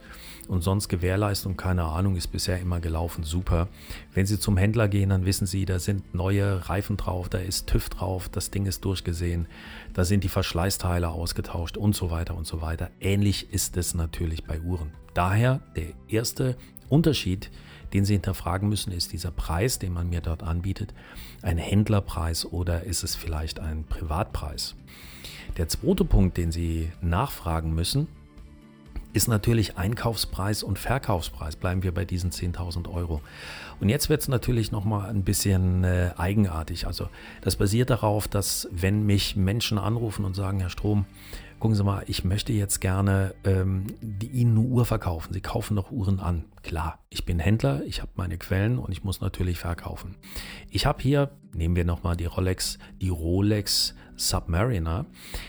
Und 0.47 0.61
sonst 0.61 0.89
Gewährleistung, 0.89 1.55
keine 1.55 1.85
Ahnung, 1.85 2.15
ist 2.15 2.27
bisher 2.27 2.59
immer 2.59 2.79
gelaufen, 2.79 3.23
super. 3.23 3.69
Wenn 4.13 4.25
Sie 4.25 4.37
zum 4.37 4.57
Händler 4.57 4.87
gehen, 4.87 5.09
dann 5.09 5.25
wissen 5.25 5.47
Sie, 5.47 5.65
da 5.65 5.79
sind 5.79 6.13
neue 6.13 6.67
Reifen 6.69 6.97
drauf, 6.97 7.29
da 7.29 7.37
ist 7.37 7.67
TÜV 7.67 7.89
drauf, 7.89 8.29
das 8.29 8.51
Ding 8.51 8.65
ist 8.65 8.83
durchgesehen, 8.83 9.47
da 9.93 10.03
sind 10.03 10.23
die 10.23 10.29
Verschleißteile 10.29 11.09
ausgetauscht 11.09 11.77
und 11.77 11.95
so 11.95 12.11
weiter 12.11 12.35
und 12.35 12.45
so 12.45 12.61
weiter. 12.61 12.89
Ähnlich 12.99 13.51
ist 13.53 13.77
es 13.77 13.93
natürlich 13.93 14.43
bei 14.43 14.59
Uhren. 14.59 14.91
Daher 15.13 15.61
der 15.75 15.93
erste 16.07 16.57
Unterschied, 16.89 17.49
den 17.93 18.05
Sie 18.05 18.13
hinterfragen 18.13 18.69
müssen, 18.69 18.91
ist 18.91 19.13
dieser 19.13 19.31
Preis, 19.31 19.79
den 19.79 19.93
man 19.93 20.09
mir 20.09 20.21
dort 20.21 20.43
anbietet, 20.43 20.93
ein 21.41 21.57
Händlerpreis 21.57 22.45
oder 22.45 22.83
ist 22.83 23.03
es 23.03 23.15
vielleicht 23.15 23.59
ein 23.59 23.85
Privatpreis? 23.85 24.75
Der 25.57 25.67
zweite 25.67 26.05
Punkt, 26.05 26.37
den 26.37 26.51
Sie 26.51 26.91
nachfragen 27.01 27.73
müssen, 27.73 28.07
ist 29.13 29.27
natürlich 29.27 29.77
Einkaufspreis 29.77 30.63
und 30.63 30.79
Verkaufspreis. 30.79 31.55
Bleiben 31.55 31.83
wir 31.83 31.93
bei 31.93 32.05
diesen 32.05 32.31
10.000 32.31 32.89
Euro. 32.89 33.21
Und 33.79 33.89
jetzt 33.89 34.09
wird 34.09 34.21
es 34.21 34.27
natürlich 34.27 34.71
nochmal 34.71 35.09
ein 35.09 35.23
bisschen 35.23 35.83
äh, 35.83 36.11
eigenartig. 36.17 36.87
Also 36.87 37.09
das 37.41 37.55
basiert 37.55 37.89
darauf, 37.89 38.27
dass 38.27 38.69
wenn 38.71 39.05
mich 39.05 39.35
Menschen 39.35 39.77
anrufen 39.77 40.23
und 40.23 40.35
sagen, 40.35 40.59
Herr 40.59 40.69
Strom, 40.69 41.05
gucken 41.59 41.75
Sie 41.75 41.83
mal, 41.83 42.03
ich 42.07 42.23
möchte 42.23 42.53
jetzt 42.53 42.79
gerne 42.79 43.35
ähm, 43.43 43.87
die 44.01 44.27
Ihnen 44.27 44.57
eine 44.57 44.67
Uhr 44.67 44.85
verkaufen. 44.85 45.33
Sie 45.33 45.41
kaufen 45.41 45.75
doch 45.75 45.91
Uhren 45.91 46.19
an. 46.19 46.45
Klar, 46.63 46.99
ich 47.09 47.25
bin 47.25 47.39
Händler, 47.39 47.83
ich 47.85 48.01
habe 48.01 48.11
meine 48.15 48.37
Quellen 48.37 48.77
und 48.77 48.91
ich 48.91 49.03
muss 49.03 49.19
natürlich 49.19 49.59
verkaufen. 49.59 50.15
Ich 50.69 50.85
habe 50.85 51.01
hier, 51.01 51.31
nehmen 51.53 51.75
wir 51.75 51.85
nochmal 51.85 52.15
die 52.15 52.25
Rolex, 52.25 52.79
die 53.01 53.09
Rolex 53.09 53.95
Submariner. 54.29 55.05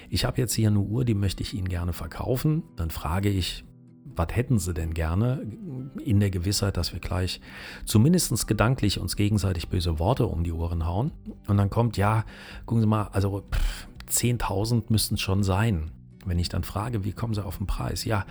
Ich 0.09 0.25
habe 0.25 0.41
jetzt 0.41 0.55
hier 0.55 0.69
eine 0.69 0.81
Uhr, 0.81 1.05
die 1.05 1.15
möchte 1.15 1.43
ich 1.43 1.55
Ihnen 1.55 1.69
gerne 1.69 1.93
verkaufen. 1.93 2.63
Dann 2.77 2.91
frage 2.91 3.29
ich, 3.29 3.65
was 4.17 4.29
hätten 4.33 4.59
Sie 4.59 4.75
denn 4.75 4.95
gerne? 4.95 5.47
In 6.05 6.21
der 6.21 6.31
Gewissheit, 6.31 6.77
dass 6.77 6.93
wir 6.93 7.01
gleich 7.01 7.41
zumindest 7.85 8.47
gedanklich 8.47 8.99
uns 8.99 9.17
gegenseitig 9.17 9.69
böse 9.69 9.99
Worte 9.99 10.27
um 10.27 10.45
die 10.45 10.53
Ohren 10.53 10.87
hauen. 10.87 11.13
Und 11.47 11.57
dann 11.57 11.71
kommt, 11.71 11.97
ja, 11.97 12.25
gucken 12.67 12.83
Sie 12.83 12.87
mal, 12.87 13.09
also 13.13 13.45
pff, 13.51 13.87
10.000 14.09 14.85
müssten 14.89 15.15
es 15.15 15.21
schon 15.21 15.43
sein. 15.43 15.91
Wenn 16.25 16.39
ich 16.39 16.49
dann 16.49 16.63
frage, 16.63 17.05
wie 17.05 17.13
kommen 17.13 17.35
Sie 17.35 17.45
auf 17.45 17.59
den 17.59 17.67
Preis? 17.67 18.05
Ja, 18.05 18.27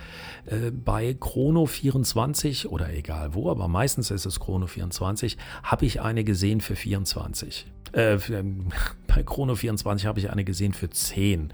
äh, 0.46 0.70
bei 0.70 1.14
Chrono 1.14 1.66
24 1.66 2.68
oder 2.68 2.92
egal 2.94 3.34
wo, 3.34 3.50
aber 3.50 3.68
meistens 3.68 4.10
ist 4.10 4.24
es 4.24 4.40
Chrono 4.40 4.66
24, 4.66 5.36
habe 5.62 5.84
ich 5.84 6.00
eine 6.00 6.24
gesehen 6.24 6.60
für 6.60 6.74
24. 6.76 7.66
Äh, 7.92 8.18
bei 9.06 9.22
Chrono 9.22 9.54
24 9.54 10.06
habe 10.06 10.18
ich 10.18 10.30
eine 10.30 10.44
gesehen 10.44 10.72
für 10.72 10.88
10. 10.88 11.52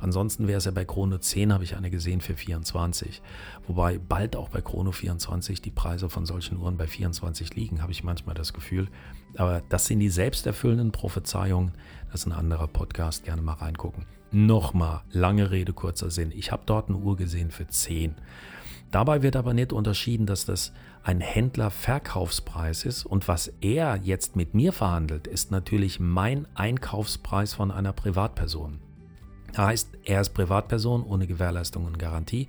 Ansonsten 0.00 0.46
wäre 0.46 0.58
es 0.58 0.66
ja 0.66 0.70
bei 0.70 0.84
Chrono 0.84 1.18
10 1.18 1.52
habe 1.52 1.64
ich 1.64 1.76
eine 1.76 1.90
gesehen 1.90 2.20
für 2.20 2.34
24. 2.34 3.22
Wobei 3.66 3.98
bald 3.98 4.36
auch 4.36 4.50
bei 4.50 4.60
Chrono 4.60 4.92
24 4.92 5.62
die 5.62 5.70
Preise 5.70 6.10
von 6.10 6.26
solchen 6.26 6.58
Uhren 6.58 6.76
bei 6.76 6.86
24 6.86 7.54
liegen, 7.54 7.82
habe 7.82 7.92
ich 7.92 8.04
manchmal 8.04 8.34
das 8.34 8.52
Gefühl. 8.52 8.88
Aber 9.36 9.62
das 9.68 9.86
sind 9.86 10.00
die 10.00 10.10
selbsterfüllenden 10.10 10.92
Prophezeiungen. 10.92 11.72
Das 12.12 12.20
ist 12.20 12.26
ein 12.26 12.32
anderer 12.32 12.68
Podcast. 12.68 13.24
Gerne 13.24 13.42
mal 13.42 13.54
reingucken. 13.54 14.04
Nochmal, 14.30 15.00
lange 15.10 15.50
Rede, 15.50 15.72
kurzer 15.72 16.10
Sinn. 16.10 16.32
Ich 16.34 16.52
habe 16.52 16.62
dort 16.66 16.90
eine 16.90 16.98
Uhr 16.98 17.16
gesehen 17.16 17.50
für 17.50 17.66
10. 17.66 18.14
Dabei 18.90 19.22
wird 19.22 19.36
aber 19.36 19.54
nicht 19.54 19.72
unterschieden, 19.72 20.26
dass 20.26 20.44
das 20.44 20.72
ein 21.02 21.20
Händler-Verkaufspreis 21.20 22.84
ist 22.84 23.04
und 23.06 23.28
was 23.28 23.52
er 23.60 23.96
jetzt 24.02 24.36
mit 24.36 24.54
mir 24.54 24.72
verhandelt, 24.72 25.26
ist 25.26 25.50
natürlich 25.50 26.00
mein 26.00 26.46
Einkaufspreis 26.54 27.54
von 27.54 27.70
einer 27.70 27.92
Privatperson. 27.92 28.80
Heißt, 29.56 29.90
er 30.04 30.20
ist 30.20 30.34
Privatperson 30.34 31.02
ohne 31.02 31.26
Gewährleistung 31.26 31.86
und 31.86 31.98
Garantie. 31.98 32.48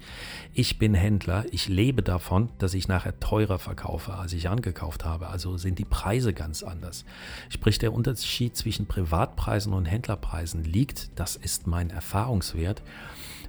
Ich 0.53 0.77
bin 0.77 0.93
Händler. 0.93 1.45
Ich 1.51 1.67
lebe 1.67 2.03
davon, 2.03 2.49
dass 2.57 2.73
ich 2.73 2.87
nachher 2.87 3.19
teurer 3.19 3.57
verkaufe, 3.57 4.13
als 4.13 4.33
ich 4.33 4.49
angekauft 4.49 5.05
habe. 5.05 5.27
Also 5.27 5.57
sind 5.57 5.79
die 5.79 5.85
Preise 5.85 6.33
ganz 6.33 6.61
anders. 6.61 7.05
Sprich, 7.47 7.79
der 7.79 7.93
Unterschied 7.93 8.55
zwischen 8.55 8.85
Privatpreisen 8.85 9.73
und 9.73 9.85
Händlerpreisen 9.85 10.63
liegt, 10.63 11.17
das 11.17 11.35
ist 11.35 11.67
mein 11.67 11.89
Erfahrungswert, 11.89 12.83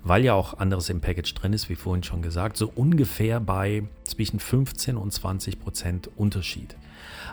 weil 0.03 0.25
ja 0.25 0.35
auch 0.35 0.59
anderes 0.59 0.89
im 0.89 1.01
Package 1.01 1.35
drin 1.35 1.53
ist, 1.53 1.69
wie 1.69 1.75
vorhin 1.75 2.03
schon 2.03 2.23
gesagt, 2.23 2.57
so 2.57 2.71
ungefähr 2.75 3.41
bei 3.41 3.85
zwischen 4.05 4.41
15 4.41 4.97
und 4.97 5.13
20 5.13 5.61
Prozent 5.61 6.11
Unterschied. 6.17 6.77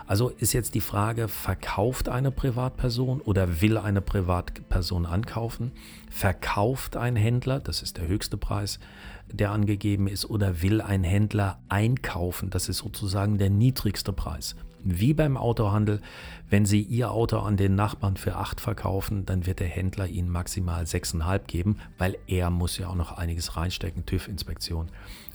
Also 0.06 0.30
ist 0.30 0.54
jetzt 0.54 0.74
die 0.74 0.80
Frage, 0.80 1.28
verkauft 1.28 2.08
eine 2.08 2.30
Privatperson 2.30 3.20
oder 3.20 3.60
will 3.60 3.76
eine 3.76 4.00
Privatperson 4.00 5.06
ankaufen? 5.06 5.72
Verkauft 6.10 6.96
ein 6.96 7.16
Händler, 7.16 7.60
das 7.60 7.82
ist 7.82 7.98
der 7.98 8.08
höchste 8.08 8.36
Preis, 8.36 8.78
der 9.30 9.50
angegeben 9.50 10.08
ist, 10.08 10.24
oder 10.24 10.62
will 10.62 10.80
ein 10.80 11.04
Händler 11.04 11.58
einkaufen? 11.68 12.48
Das 12.50 12.68
ist 12.68 12.78
sozusagen 12.78 13.36
der 13.38 13.50
niedrigste 13.50 14.12
Preis. 14.12 14.56
Wie 14.84 15.14
beim 15.14 15.36
Autohandel, 15.36 16.00
wenn 16.50 16.64
Sie 16.64 16.82
Ihr 16.82 17.10
Auto 17.10 17.38
an 17.38 17.56
den 17.56 17.74
Nachbarn 17.74 18.16
für 18.16 18.36
8 18.36 18.60
verkaufen, 18.60 19.26
dann 19.26 19.46
wird 19.46 19.60
der 19.60 19.68
Händler 19.68 20.06
Ihnen 20.06 20.30
maximal 20.30 20.84
6,5 20.84 21.40
geben, 21.46 21.78
weil 21.98 22.16
er 22.26 22.50
muss 22.50 22.78
ja 22.78 22.88
auch 22.88 22.94
noch 22.94 23.12
einiges 23.12 23.56
reinstecken, 23.56 24.06
TÜV-Inspektion 24.06 24.88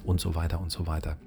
und 0.03 0.19
so 0.19 0.35
weiter 0.35 0.59
und 0.59 0.71
so 0.71 0.87
weiter. 0.87 1.17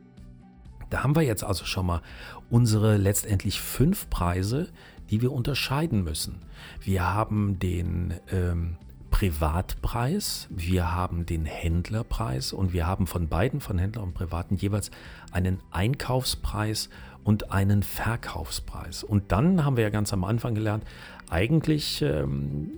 Da 0.90 1.02
haben 1.02 1.16
wir 1.16 1.22
jetzt 1.22 1.44
also 1.44 1.64
schon 1.64 1.86
mal 1.86 2.00
unsere 2.48 2.96
letztendlich 2.96 3.60
fünf 3.60 4.08
Preise, 4.08 4.68
die 5.10 5.20
wir 5.20 5.32
unterscheiden 5.32 6.04
müssen. 6.04 6.42
Wir 6.80 7.04
haben 7.04 7.58
den 7.58 8.14
ähm, 8.30 8.76
Privatpreis, 9.10 10.48
wir 10.50 10.94
haben 10.94 11.26
den 11.26 11.44
Händlerpreis 11.44 12.52
und 12.52 12.72
wir 12.72 12.86
haben 12.86 13.06
von 13.06 13.28
beiden, 13.28 13.60
von 13.60 13.78
Händler 13.78 14.02
und 14.02 14.14
Privaten, 14.14 14.56
jeweils 14.56 14.90
einen 15.32 15.60
Einkaufspreis 15.70 16.90
und 17.24 17.50
einen 17.50 17.82
Verkaufspreis. 17.82 19.02
Und 19.02 19.32
dann 19.32 19.64
haben 19.64 19.76
wir 19.76 19.84
ja 19.84 19.90
ganz 19.90 20.12
am 20.12 20.24
Anfang 20.24 20.54
gelernt, 20.54 20.84
eigentlich 21.28 22.02
ähm, 22.02 22.70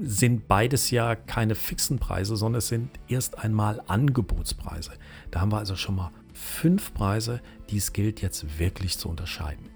sind 0.00 0.48
beides 0.48 0.90
ja 0.90 1.14
keine 1.14 1.54
fixen 1.54 1.98
Preise, 1.98 2.36
sondern 2.36 2.58
es 2.58 2.68
sind 2.68 2.90
erst 3.08 3.38
einmal 3.38 3.80
Angebotspreise. 3.86 4.92
Da 5.30 5.40
haben 5.40 5.52
wir 5.52 5.58
also 5.58 5.76
schon 5.76 5.96
mal 5.96 6.10
fünf 6.32 6.92
Preise, 6.92 7.40
die 7.70 7.76
es 7.76 7.92
gilt 7.92 8.20
jetzt 8.20 8.58
wirklich 8.58 8.98
zu 8.98 9.08
unterscheiden. 9.08 9.70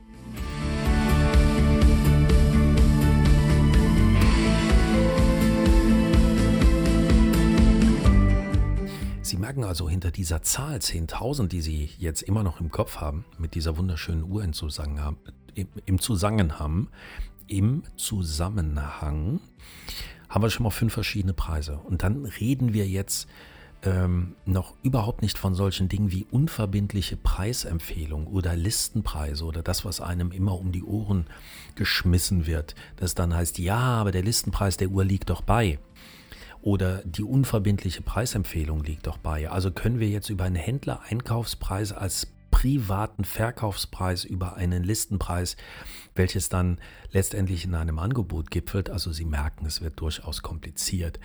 Merken 9.46 9.62
also 9.62 9.88
hinter 9.88 10.10
dieser 10.10 10.42
Zahl 10.42 10.78
10.000, 10.78 11.46
die 11.46 11.60
Sie 11.60 11.90
jetzt 11.98 12.22
immer 12.22 12.42
noch 12.42 12.60
im 12.60 12.72
Kopf 12.72 12.96
haben, 12.96 13.24
mit 13.38 13.54
dieser 13.54 13.76
wunderschönen 13.76 14.24
Uhr 14.24 14.42
im 14.42 14.52
Zusammenhang, 14.52 15.18
im 15.84 16.00
Zusammenhang, 16.00 16.88
im 17.46 17.84
Zusammenhang 17.94 19.38
haben 20.28 20.42
wir 20.42 20.50
schon 20.50 20.64
mal 20.64 20.70
fünf 20.70 20.92
verschiedene 20.92 21.32
Preise. 21.32 21.78
Und 21.78 22.02
dann 22.02 22.24
reden 22.24 22.72
wir 22.72 22.88
jetzt 22.88 23.28
ähm, 23.82 24.34
noch 24.46 24.74
überhaupt 24.82 25.22
nicht 25.22 25.38
von 25.38 25.54
solchen 25.54 25.88
Dingen 25.88 26.10
wie 26.10 26.26
unverbindliche 26.28 27.16
Preisempfehlung 27.16 28.26
oder 28.26 28.56
Listenpreise 28.56 29.44
oder 29.44 29.62
das, 29.62 29.84
was 29.84 30.00
einem 30.00 30.32
immer 30.32 30.58
um 30.58 30.72
die 30.72 30.82
Ohren 30.82 31.26
geschmissen 31.76 32.46
wird. 32.46 32.74
Das 32.96 33.14
dann 33.14 33.32
heißt, 33.32 33.60
ja, 33.60 33.78
aber 33.78 34.10
der 34.10 34.24
Listenpreis 34.24 34.76
der 34.76 34.88
Uhr 34.88 35.04
liegt 35.04 35.30
doch 35.30 35.42
bei. 35.42 35.78
Oder 36.66 37.04
die 37.04 37.22
unverbindliche 37.22 38.02
Preisempfehlung 38.02 38.82
liegt 38.82 39.06
doch 39.06 39.18
bei. 39.18 39.48
Also 39.48 39.70
können 39.70 40.00
wir 40.00 40.08
jetzt 40.08 40.30
über 40.30 40.42
einen 40.42 40.56
Händler-Einkaufspreis 40.56 41.92
als 41.92 42.26
privaten 42.50 43.22
Verkaufspreis 43.22 44.24
über 44.24 44.56
einen 44.56 44.82
Listenpreis, 44.82 45.56
welches 46.16 46.48
dann 46.48 46.80
letztendlich 47.12 47.66
in 47.66 47.76
einem 47.76 48.00
Angebot 48.00 48.50
gipfelt. 48.50 48.90
Also 48.90 49.12
Sie 49.12 49.24
merken, 49.24 49.64
es 49.64 49.80
wird 49.80 50.00
durchaus 50.00 50.42
kompliziert. 50.42 51.20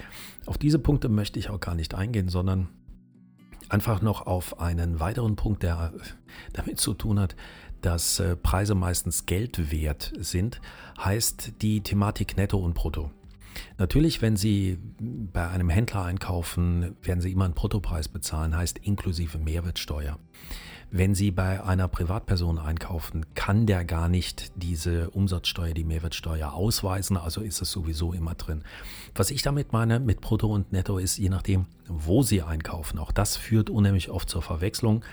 Auf 0.46 0.60
diese 0.60 0.78
Punkte 0.78 1.10
möchte 1.10 1.40
ich 1.40 1.50
auch 1.50 1.60
gar 1.60 1.74
nicht 1.74 1.96
eingehen, 1.96 2.30
sondern 2.30 2.70
einfach 3.68 4.04
noch 4.04 4.28
auf 4.28 4.60
einen 4.60 5.00
weiteren 5.00 5.38
Punkt, 5.38 5.64
der 5.64 5.92
damit 6.54 6.80
zu 6.80 6.94
tun 6.94 7.20
hat, 7.20 7.36
dass 7.82 8.20
äh, 8.20 8.36
Preise 8.36 8.76
meistens 8.76 9.26
Geld 9.26 9.72
wert 9.72 10.14
sind, 10.20 10.62
heißt 11.04 11.64
die 11.64 11.82
Thematik 11.82 12.38
Netto 12.38 12.60
und 12.60 12.76
Brutto. 12.76 13.10
Natürlich, 13.78 14.22
wenn 14.22 14.36
Sie 14.36 14.78
bei 15.00 15.48
einem 15.48 15.70
Händler 15.70 16.04
einkaufen, 16.04 16.96
werden 17.02 17.22
Sie 17.22 17.32
immer 17.32 17.46
einen 17.46 17.54
Bruttopreis 17.54 18.08
bezahlen, 18.08 18.56
heißt 18.56 18.80
inklusive 18.80 19.38
Mehrwertsteuer. 19.38 20.18
Wenn 20.94 21.16
Sie 21.16 21.32
bei 21.32 21.64
einer 21.64 21.88
Privatperson 21.88 22.60
einkaufen, 22.60 23.26
kann 23.34 23.66
der 23.66 23.86
gar 23.86 24.10
nicht 24.10 24.52
diese 24.58 25.10
Umsatzsteuer, 25.12 25.74
die 25.74 25.86
Mehrwertsteuer 25.86 26.52
ausweisen, 26.52 27.16
also 27.16 27.40
ist 27.40 27.62
es 27.62 27.72
sowieso 27.72 28.12
immer 28.12 28.36
drin. 28.36 28.66
Was 29.16 29.32
ich 29.32 29.42
damit 29.42 29.72
meine 29.72 30.02
mit 30.02 30.20
Brutto 30.20 30.54
und 30.54 30.74
Netto 30.74 30.98
ist, 30.98 31.18
je 31.18 31.30
nachdem, 31.30 31.66
wo 31.88 32.24
Sie 32.24 32.42
einkaufen. 32.42 33.00
Auch 33.00 33.14
das 33.14 33.38
führt 33.38 33.70
unheimlich 33.70 34.10
oft 34.10 34.30
zur 34.30 34.42
Verwechslung. 34.42 35.06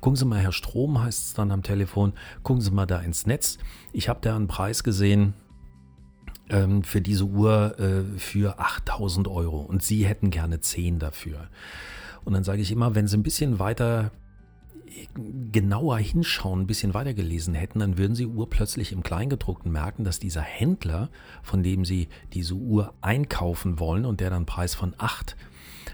Gucken 0.00 0.16
Sie 0.16 0.24
mal, 0.24 0.38
Herr 0.38 0.52
Strom 0.52 1.02
heißt 1.02 1.26
es 1.26 1.34
dann 1.34 1.50
am 1.50 1.64
Telefon, 1.64 2.12
gucken 2.44 2.60
Sie 2.62 2.70
mal 2.70 2.86
da 2.86 3.00
ins 3.00 3.26
Netz. 3.26 3.58
Ich 3.92 4.08
habe 4.08 4.20
da 4.22 4.36
einen 4.36 4.46
Preis 4.46 4.84
gesehen, 4.84 5.34
ähm, 6.48 6.82
für 6.82 7.00
diese 7.00 7.24
Uhr 7.24 7.78
äh, 7.78 8.18
für 8.18 8.58
8000 8.58 9.28
Euro 9.28 9.60
und 9.60 9.82
Sie 9.82 10.06
hätten 10.06 10.30
gerne 10.30 10.60
10 10.60 10.98
dafür. 10.98 11.48
Und 12.24 12.32
dann 12.32 12.44
sage 12.44 12.62
ich 12.62 12.70
immer, 12.70 12.94
wenn 12.94 13.06
Sie 13.06 13.16
ein 13.16 13.22
bisschen 13.22 13.58
weiter 13.58 14.10
genauer 15.52 15.98
hinschauen, 15.98 16.62
ein 16.62 16.66
bisschen 16.66 16.94
weiter 16.94 17.14
gelesen 17.14 17.54
hätten, 17.54 17.80
dann 17.80 17.98
würden 17.98 18.14
Sie 18.14 18.26
urplötzlich 18.26 18.92
im 18.92 19.02
Kleingedruckten 19.02 19.70
merken, 19.70 20.04
dass 20.04 20.18
dieser 20.18 20.42
Händler, 20.42 21.10
von 21.42 21.62
dem 21.62 21.84
Sie 21.84 22.08
diese 22.32 22.54
Uhr 22.54 22.94
einkaufen 23.00 23.78
wollen 23.78 24.04
und 24.04 24.20
der 24.20 24.30
dann 24.30 24.46
Preis 24.46 24.74
von 24.74 24.94
8 24.98 25.36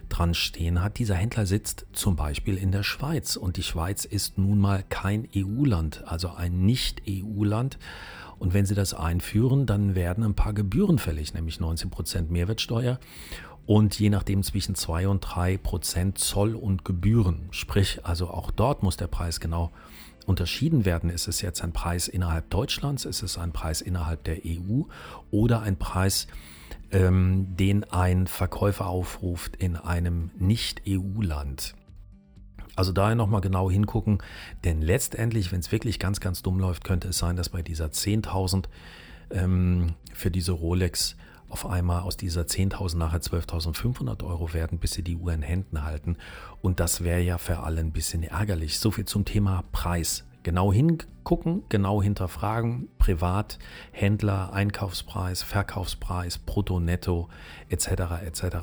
dran 0.09 0.35
stehen 0.35 0.83
hat, 0.83 0.99
dieser 0.99 1.15
Händler 1.15 1.47
sitzt 1.47 1.87
zum 1.93 2.17
Beispiel 2.17 2.57
in 2.57 2.73
der 2.73 2.83
Schweiz 2.83 3.37
und 3.37 3.57
die 3.57 3.63
Schweiz 3.63 4.05
ist 4.05 4.39
nun 4.39 4.59
mal 4.59 4.85
kein 4.89 5.29
EU-Land, 5.35 6.05
also 6.07 6.31
ein 6.31 6.65
Nicht-EU-Land. 6.67 7.79
Und 8.41 8.55
wenn 8.55 8.65
Sie 8.65 8.75
das 8.75 8.95
einführen, 8.95 9.67
dann 9.67 9.95
werden 9.95 10.25
ein 10.25 10.35
paar 10.35 10.55
Gebühren 10.55 10.99
fällig, 10.99 11.35
nämlich 11.35 11.59
19% 11.59 12.31
Mehrwertsteuer 12.31 12.99
und 13.67 14.01
je 14.01 14.09
nachdem 14.09 14.43
zwischen 14.43 14.75
2 14.75 15.09
und 15.09 15.21
3 15.21 15.59
Prozent 15.59 16.19
Zoll 16.19 16.55
und 16.55 16.85
Gebühren. 16.85 17.49
Sprich, 17.51 18.01
also 18.03 18.29
auch 18.29 18.51
dort 18.51 18.83
muss 18.83 18.97
der 18.97 19.09
Preis 19.09 19.41
genau 19.41 19.71
unterschieden 20.25 20.87
werden. 20.87 21.11
Ist 21.11 21.29
es 21.29 21.43
jetzt 21.43 21.63
ein 21.63 21.73
Preis 21.73 22.09
innerhalb 22.09 22.49
Deutschlands, 22.49 23.05
ist 23.05 23.23
es 23.23 23.37
ein 23.37 23.53
Preis 23.53 23.83
innerhalb 23.83 24.25
der 24.25 24.39
EU 24.45 24.85
oder 25.31 25.61
ein 25.61 25.77
Preis, 25.77 26.27
ähm, 26.93 27.55
den 27.57 27.85
ein 27.85 28.27
Verkäufer 28.27 28.87
aufruft 28.87 29.55
in 29.57 29.77
einem 29.77 30.31
Nicht-EU-Land. 30.39 31.75
Also 32.81 32.93
daher 32.93 33.15
nochmal 33.15 33.43
genau 33.43 33.71
hingucken, 33.71 34.23
denn 34.65 34.81
letztendlich, 34.81 35.53
wenn 35.53 35.61
es 35.61 35.71
wirklich 35.71 35.99
ganz, 35.99 36.19
ganz 36.19 36.41
dumm 36.41 36.59
läuft, 36.59 36.83
könnte 36.83 37.09
es 37.09 37.19
sein, 37.19 37.37
dass 37.37 37.51
bei 37.51 37.61
dieser 37.61 37.89
10.000 37.89 38.71
ähm, 39.33 39.93
für 40.15 40.31
diese 40.31 40.53
Rolex 40.53 41.15
auf 41.51 41.67
einmal 41.67 42.01
aus 42.01 42.17
dieser 42.17 42.45
10.000 42.45 42.97
nachher 42.97 43.21
12.500 43.21 44.25
Euro 44.25 44.55
werden, 44.55 44.79
bis 44.79 44.93
sie 44.93 45.03
die 45.03 45.17
Uhr 45.17 45.31
in 45.31 45.43
Händen 45.43 45.85
halten. 45.85 46.17
Und 46.63 46.81
das 46.81 47.05
wäre 47.05 47.21
ja 47.21 47.37
für 47.37 47.59
alle 47.59 47.81
ein 47.81 47.93
bisschen 47.93 48.23
ärgerlich. 48.23 48.79
So 48.79 48.91
viel 48.91 49.05
zum 49.05 49.27
Thema 49.27 49.63
Preis. 49.73 50.25
Genau 50.43 50.73
hingucken, 50.73 51.65
genau 51.69 52.03
hinterfragen, 52.03 52.89
privat, 52.97 53.59
Händler, 53.93 54.55
Einkaufspreis, 54.55 55.43
Verkaufspreis, 55.43 56.39
Brutto, 56.39 56.81
Netto 56.81 57.29
etc. 57.69 57.89
etc. 58.25 58.57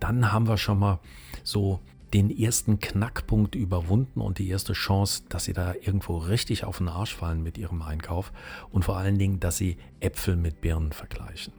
Dann 0.00 0.32
haben 0.32 0.48
wir 0.48 0.58
schon 0.58 0.78
mal 0.78 0.98
so 1.44 1.80
den 2.14 2.30
ersten 2.30 2.78
Knackpunkt 2.78 3.56
überwunden 3.56 4.20
und 4.20 4.38
die 4.38 4.48
erste 4.48 4.72
Chance, 4.72 5.24
dass 5.28 5.44
Sie 5.44 5.52
da 5.52 5.74
irgendwo 5.74 6.16
richtig 6.16 6.64
auf 6.64 6.78
den 6.78 6.88
Arsch 6.88 7.14
fallen 7.14 7.42
mit 7.42 7.58
Ihrem 7.58 7.82
Einkauf 7.82 8.32
und 8.70 8.84
vor 8.84 8.96
allen 8.96 9.18
Dingen, 9.18 9.40
dass 9.40 9.56
Sie 9.56 9.76
Äpfel 9.98 10.36
mit 10.36 10.60
Birnen 10.60 10.92
vergleichen. 10.92 11.52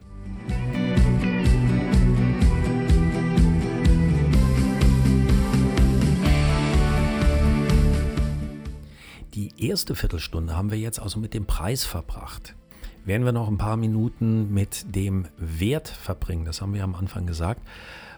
Die 9.33 9.51
erste 9.57 9.95
Viertelstunde 9.95 10.55
haben 10.55 10.71
wir 10.71 10.79
jetzt 10.79 11.01
also 11.01 11.19
mit 11.19 11.33
dem 11.33 11.45
Preis 11.45 11.83
verbracht. 11.83 12.55
Werden 13.03 13.25
wir 13.25 13.33
noch 13.33 13.50
ein 13.50 13.57
paar 13.57 13.75
Minuten 13.75 14.53
mit 14.53 14.95
dem 14.95 15.27
Wert 15.38 15.89
verbringen, 15.89 16.45
das 16.45 16.62
haben 16.62 16.74
wir 16.74 16.85
am 16.85 16.95
Anfang 16.95 17.27
gesagt, 17.27 17.62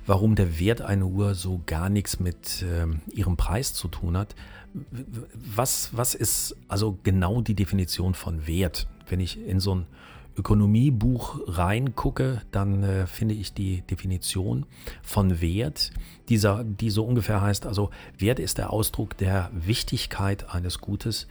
warum 0.08 0.36
der 0.36 0.60
Wert 0.60 0.82
einer 0.82 1.06
Uhr 1.06 1.36
so 1.36 1.62
gar 1.66 1.90
nichts 1.90 2.20
mit 2.20 2.64
äh, 2.64 2.88
ihrem 3.14 3.38
Preis 3.38 3.74
zu 3.74 3.88
tun 3.88 4.18
hat. 4.18 4.36
Was, 5.34 5.96
was 5.96 6.16
ist 6.16 6.56
also 6.68 6.98
genau 7.04 7.42
die 7.42 7.56
Definition 7.56 8.14
von 8.14 8.48
Wert? 8.48 8.88
Wenn 9.08 9.20
ich 9.20 9.40
in 9.46 9.60
so 9.60 9.76
ein 9.76 9.88
Ökonomiebuch 10.38 11.40
reingucke, 11.48 12.42
dann 12.52 12.84
äh, 12.84 13.08
finde 13.08 13.34
ich 13.34 13.54
die 13.54 13.82
Definition 13.82 14.66
von 15.02 15.42
Wert, 15.42 15.92
dieser, 16.30 16.64
die 16.64 16.90
so 16.90 17.04
ungefähr 17.06 17.42
heißt, 17.42 17.66
also 17.66 17.90
Wert 18.18 18.40
ist 18.40 18.60
der 18.60 18.72
Ausdruck 18.72 19.18
der 19.18 19.50
Wichtigkeit 19.54 20.54
eines 20.54 20.80
Gutes, 20.80 21.28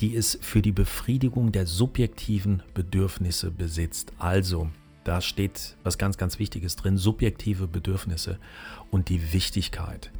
die 0.00 0.16
es 0.16 0.38
für 0.42 0.62
die 0.62 0.72
Befriedigung 0.72 1.52
der 1.52 1.66
subjektiven 1.66 2.62
Bedürfnisse 2.74 3.50
besitzt. 3.50 4.12
Also, 4.18 4.68
da 5.04 5.20
steht 5.20 5.76
was 5.82 5.98
ganz, 5.98 6.18
ganz 6.18 6.38
Wichtiges 6.38 6.76
drin, 6.76 6.96
subjektive 6.96 7.66
Bedürfnisse 7.66 8.38
und 8.90 9.08
die 9.08 9.32
Wichtigkeit. 9.32 10.10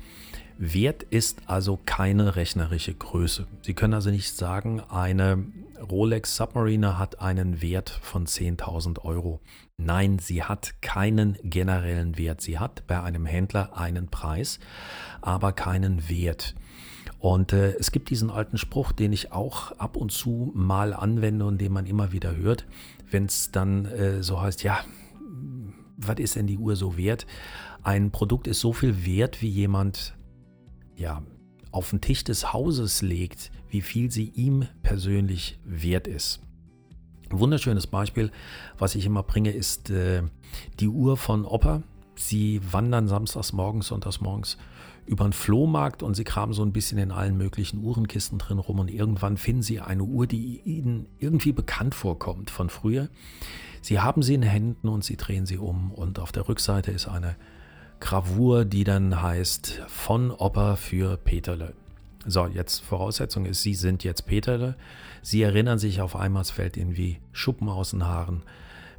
Wert 0.58 1.04
ist 1.04 1.40
also 1.46 1.78
keine 1.86 2.36
rechnerische 2.36 2.92
Größe. 2.92 3.46
Sie 3.62 3.72
können 3.72 3.94
also 3.94 4.10
nicht 4.10 4.36
sagen, 4.36 4.80
eine 4.90 5.42
Rolex 5.90 6.36
Submariner 6.36 6.98
hat 6.98 7.20
einen 7.20 7.62
Wert 7.62 7.88
von 7.88 8.26
10.000 8.26 9.02
Euro. 9.04 9.40
Nein, 9.78 10.18
sie 10.18 10.42
hat 10.42 10.74
keinen 10.82 11.38
generellen 11.42 12.18
Wert. 12.18 12.42
Sie 12.42 12.58
hat 12.58 12.86
bei 12.86 13.02
einem 13.02 13.24
Händler 13.24 13.78
einen 13.78 14.08
Preis, 14.08 14.60
aber 15.22 15.52
keinen 15.52 16.10
Wert. 16.10 16.54
Und 17.18 17.52
äh, 17.52 17.72
es 17.78 17.90
gibt 17.90 18.10
diesen 18.10 18.30
alten 18.30 18.58
Spruch, 18.58 18.92
den 18.92 19.12
ich 19.12 19.32
auch 19.32 19.72
ab 19.72 19.96
und 19.96 20.12
zu 20.12 20.52
mal 20.54 20.92
anwende 20.92 21.46
und 21.46 21.58
den 21.58 21.72
man 21.72 21.86
immer 21.86 22.12
wieder 22.12 22.36
hört, 22.36 22.66
wenn 23.10 23.26
es 23.26 23.50
dann 23.50 23.86
äh, 23.86 24.22
so 24.22 24.40
heißt, 24.40 24.62
ja, 24.62 24.84
was 25.96 26.18
ist 26.18 26.36
denn 26.36 26.46
die 26.46 26.58
Uhr 26.58 26.76
so 26.76 26.96
wert? 26.96 27.26
Ein 27.82 28.10
Produkt 28.10 28.46
ist 28.46 28.60
so 28.60 28.72
viel 28.72 29.04
wert, 29.04 29.42
wie 29.42 29.48
jemand 29.48 30.14
ja, 30.96 31.22
auf 31.72 31.90
den 31.90 32.00
Tisch 32.00 32.24
des 32.24 32.52
Hauses 32.52 33.02
legt, 33.02 33.50
wie 33.68 33.80
viel 33.80 34.10
sie 34.10 34.30
ihm 34.34 34.66
persönlich 34.82 35.58
wert 35.64 36.06
ist. 36.06 36.40
Ein 37.30 37.38
wunderschönes 37.38 37.86
Beispiel, 37.86 38.30
was 38.78 38.94
ich 38.94 39.06
immer 39.06 39.22
bringe, 39.22 39.52
ist 39.52 39.90
äh, 39.90 40.22
die 40.80 40.88
Uhr 40.88 41.16
von 41.16 41.44
Opa. 41.44 41.82
Sie 42.20 42.60
wandern 42.70 43.08
samstags 43.08 43.52
morgens, 43.54 43.86
sonntags 43.86 44.20
morgens 44.20 44.58
über 45.06 45.24
den 45.24 45.32
Flohmarkt 45.32 46.02
und 46.02 46.14
sie 46.14 46.24
kramen 46.24 46.52
so 46.52 46.62
ein 46.62 46.72
bisschen 46.72 46.98
in 46.98 47.10
allen 47.10 47.36
möglichen 47.36 47.82
Uhrenkisten 47.82 48.38
drin 48.38 48.58
rum 48.58 48.78
und 48.78 48.90
irgendwann 48.90 49.38
finden 49.38 49.62
sie 49.62 49.80
eine 49.80 50.04
Uhr, 50.04 50.26
die 50.26 50.60
ihnen 50.64 51.06
irgendwie 51.18 51.52
bekannt 51.52 51.94
vorkommt 51.94 52.50
von 52.50 52.68
früher. 52.68 53.08
Sie 53.80 54.00
haben 54.00 54.22
sie 54.22 54.34
in 54.34 54.42
Händen 54.42 54.88
und 54.88 55.02
sie 55.02 55.16
drehen 55.16 55.46
sie 55.46 55.56
um 55.56 55.92
und 55.92 56.18
auf 56.18 56.30
der 56.30 56.46
Rückseite 56.46 56.90
ist 56.90 57.08
eine 57.08 57.36
Gravur, 58.00 58.66
die 58.66 58.84
dann 58.84 59.22
heißt 59.22 59.82
von 59.88 60.30
Opa 60.30 60.76
für 60.76 61.16
Peterle. 61.16 61.72
So, 62.26 62.46
jetzt 62.46 62.80
Voraussetzung 62.80 63.46
ist, 63.46 63.62
Sie 63.62 63.74
sind 63.74 64.04
jetzt 64.04 64.26
Peterle. 64.26 64.76
Sie 65.22 65.40
erinnern 65.40 65.78
sich 65.78 66.02
auf 66.02 66.16
einmal, 66.16 66.42
es 66.42 66.50
fällt 66.50 66.76
Ihnen 66.76 66.98
wie 66.98 67.18
Schuppen 67.32 67.70
aus 67.70 67.90
den 67.90 68.06
Haaren. 68.06 68.42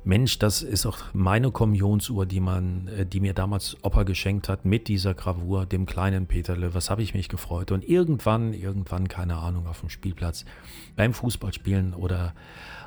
Mensch, 0.03 0.39
das 0.39 0.63
ist 0.63 0.87
auch 0.87 0.97
meine 1.13 1.51
Kommunionsuhr, 1.51 2.25
die 2.25 2.39
man, 2.39 2.87
äh, 2.87 3.05
die 3.05 3.19
mir 3.19 3.33
damals 3.33 3.77
Opa 3.83 4.01
geschenkt 4.01 4.49
hat, 4.49 4.65
mit 4.65 4.87
dieser 4.87 5.13
Gravur, 5.13 5.67
dem 5.67 5.85
kleinen 5.85 6.25
Peterle. 6.25 6.73
Was 6.73 6.89
habe 6.89 7.03
ich 7.03 7.13
mich 7.13 7.29
gefreut? 7.29 7.71
Und 7.71 7.87
irgendwann, 7.87 8.53
irgendwann, 8.53 9.07
keine 9.07 9.37
Ahnung, 9.37 9.67
auf 9.67 9.81
dem 9.81 9.89
Spielplatz, 9.89 10.45
beim 10.95 11.13
Fußballspielen 11.13 11.93
oder 11.93 12.33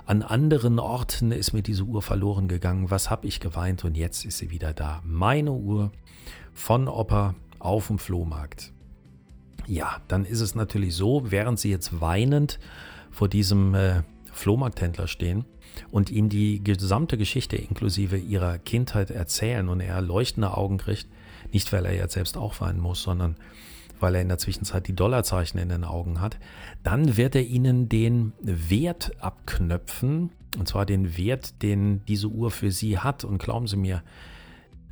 an 0.06 0.22
anderen 0.22 0.80
Orten 0.80 1.30
ist 1.30 1.52
mir 1.52 1.62
diese 1.62 1.84
Uhr 1.84 2.02
verloren 2.02 2.48
gegangen. 2.48 2.90
Was 2.90 3.10
habe 3.10 3.28
ich 3.28 3.38
geweint? 3.38 3.84
Und 3.84 3.96
jetzt 3.96 4.24
ist 4.24 4.38
sie 4.38 4.50
wieder 4.50 4.72
da. 4.72 5.00
Meine 5.04 5.52
Uhr 5.52 5.92
von 6.52 6.88
Opa 6.88 7.36
auf 7.60 7.86
dem 7.86 8.00
Flohmarkt. 8.00 8.72
Ja, 9.66 9.98
dann 10.08 10.24
ist 10.24 10.40
es 10.40 10.56
natürlich 10.56 10.96
so, 10.96 11.30
während 11.30 11.60
Sie 11.60 11.70
jetzt 11.70 12.00
weinend 12.00 12.58
vor 13.10 13.28
diesem 13.28 13.74
äh, 13.74 14.02
Flohmarkthändler 14.32 15.06
stehen 15.06 15.44
und 15.90 16.10
ihm 16.10 16.28
die 16.28 16.62
gesamte 16.62 17.16
Geschichte 17.16 17.56
inklusive 17.56 18.16
ihrer 18.16 18.58
Kindheit 18.58 19.10
erzählen 19.10 19.68
und 19.68 19.80
er 19.80 20.00
leuchtende 20.00 20.56
Augen 20.56 20.78
kriegt, 20.78 21.06
nicht 21.52 21.72
weil 21.72 21.86
er 21.86 21.94
jetzt 21.94 22.14
selbst 22.14 22.36
auch 22.36 22.60
weinen 22.60 22.80
muss, 22.80 23.02
sondern 23.02 23.36
weil 24.00 24.16
er 24.16 24.22
in 24.22 24.28
der 24.28 24.38
Zwischenzeit 24.38 24.86
die 24.88 24.94
Dollarzeichen 24.94 25.58
in 25.58 25.68
den 25.68 25.84
Augen 25.84 26.20
hat, 26.20 26.38
dann 26.82 27.16
wird 27.16 27.34
er 27.34 27.42
ihnen 27.42 27.88
den 27.88 28.32
Wert 28.40 29.12
abknöpfen, 29.20 30.30
und 30.58 30.68
zwar 30.68 30.86
den 30.86 31.16
Wert, 31.16 31.62
den 31.62 32.04
diese 32.06 32.28
Uhr 32.28 32.50
für 32.50 32.70
sie 32.70 32.98
hat. 32.98 33.24
Und 33.24 33.38
glauben 33.38 33.66
Sie 33.66 33.76
mir, 33.76 34.02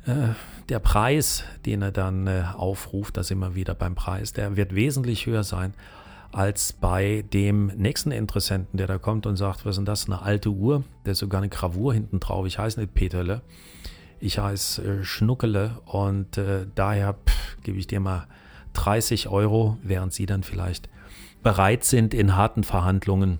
äh, 0.05 0.29
der 0.69 0.79
Preis, 0.79 1.43
den 1.65 1.81
er 1.81 1.91
dann 1.91 2.27
äh, 2.27 2.43
aufruft, 2.55 3.17
das 3.17 3.31
immer 3.31 3.55
wieder 3.55 3.75
beim 3.75 3.95
Preis, 3.95 4.33
der 4.33 4.57
wird 4.57 4.75
wesentlich 4.75 5.25
höher 5.25 5.43
sein 5.43 5.73
als 6.33 6.73
bei 6.73 7.23
dem 7.31 7.67
nächsten 7.67 8.11
Interessenten, 8.11 8.77
der 8.77 8.87
da 8.87 8.97
kommt 8.97 9.25
und 9.25 9.35
sagt, 9.35 9.65
was 9.65 9.71
ist 9.71 9.77
denn 9.77 9.85
das, 9.85 10.07
eine 10.07 10.21
alte 10.21 10.49
Uhr, 10.49 10.83
der 11.05 11.13
ist 11.13 11.19
sogar 11.19 11.41
eine 11.41 11.49
Gravur 11.49 11.93
hinten 11.93 12.19
drauf, 12.19 12.45
ich 12.45 12.57
heiße 12.57 12.79
nicht 12.79 12.93
Peterle, 12.93 13.41
ich 14.19 14.39
heiße 14.39 14.83
äh, 14.83 15.03
Schnuckele 15.03 15.81
und 15.85 16.37
äh, 16.37 16.65
daher 16.75 17.15
gebe 17.63 17.77
ich 17.77 17.87
dir 17.87 17.99
mal 17.99 18.27
30 18.73 19.29
Euro, 19.29 19.77
während 19.83 20.13
sie 20.13 20.25
dann 20.25 20.43
vielleicht 20.43 20.89
bereit 21.43 21.83
sind, 21.83 22.13
in 22.13 22.35
harten 22.35 22.63
Verhandlungen 22.63 23.39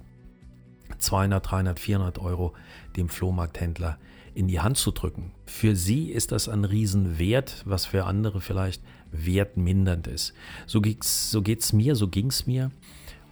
200, 0.99 1.49
300, 1.49 1.79
400 1.79 2.19
Euro 2.19 2.53
dem 2.95 3.09
Flohmarkthändler 3.09 3.97
in 4.35 4.47
die 4.47 4.59
Hand 4.59 4.77
zu 4.77 4.91
drücken. 4.91 5.31
Für 5.45 5.75
sie 5.75 6.11
ist 6.11 6.31
das 6.31 6.49
ein 6.49 6.65
Riesenwert, 6.65 7.63
was 7.65 7.85
für 7.85 8.05
andere 8.05 8.41
vielleicht 8.41 8.83
wertmindernd 9.13 10.07
ist. 10.07 10.33
So, 10.65 10.81
so 11.07 11.41
geht 11.41 11.59
es 11.59 11.73
mir, 11.73 11.95
so 11.95 12.07
ging 12.07 12.27
es 12.27 12.45
mir, 12.45 12.71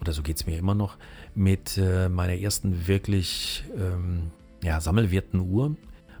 oder 0.00 0.12
so 0.12 0.22
geht 0.22 0.36
es 0.36 0.46
mir 0.46 0.58
immer 0.58 0.74
noch, 0.74 0.96
mit 1.34 1.78
äh, 1.78 2.08
meiner 2.08 2.34
ersten 2.34 2.86
wirklich 2.86 3.64
ähm, 3.76 4.30
ja, 4.62 4.80
sammelwerten 4.80 5.40
Uhr. 5.40 5.76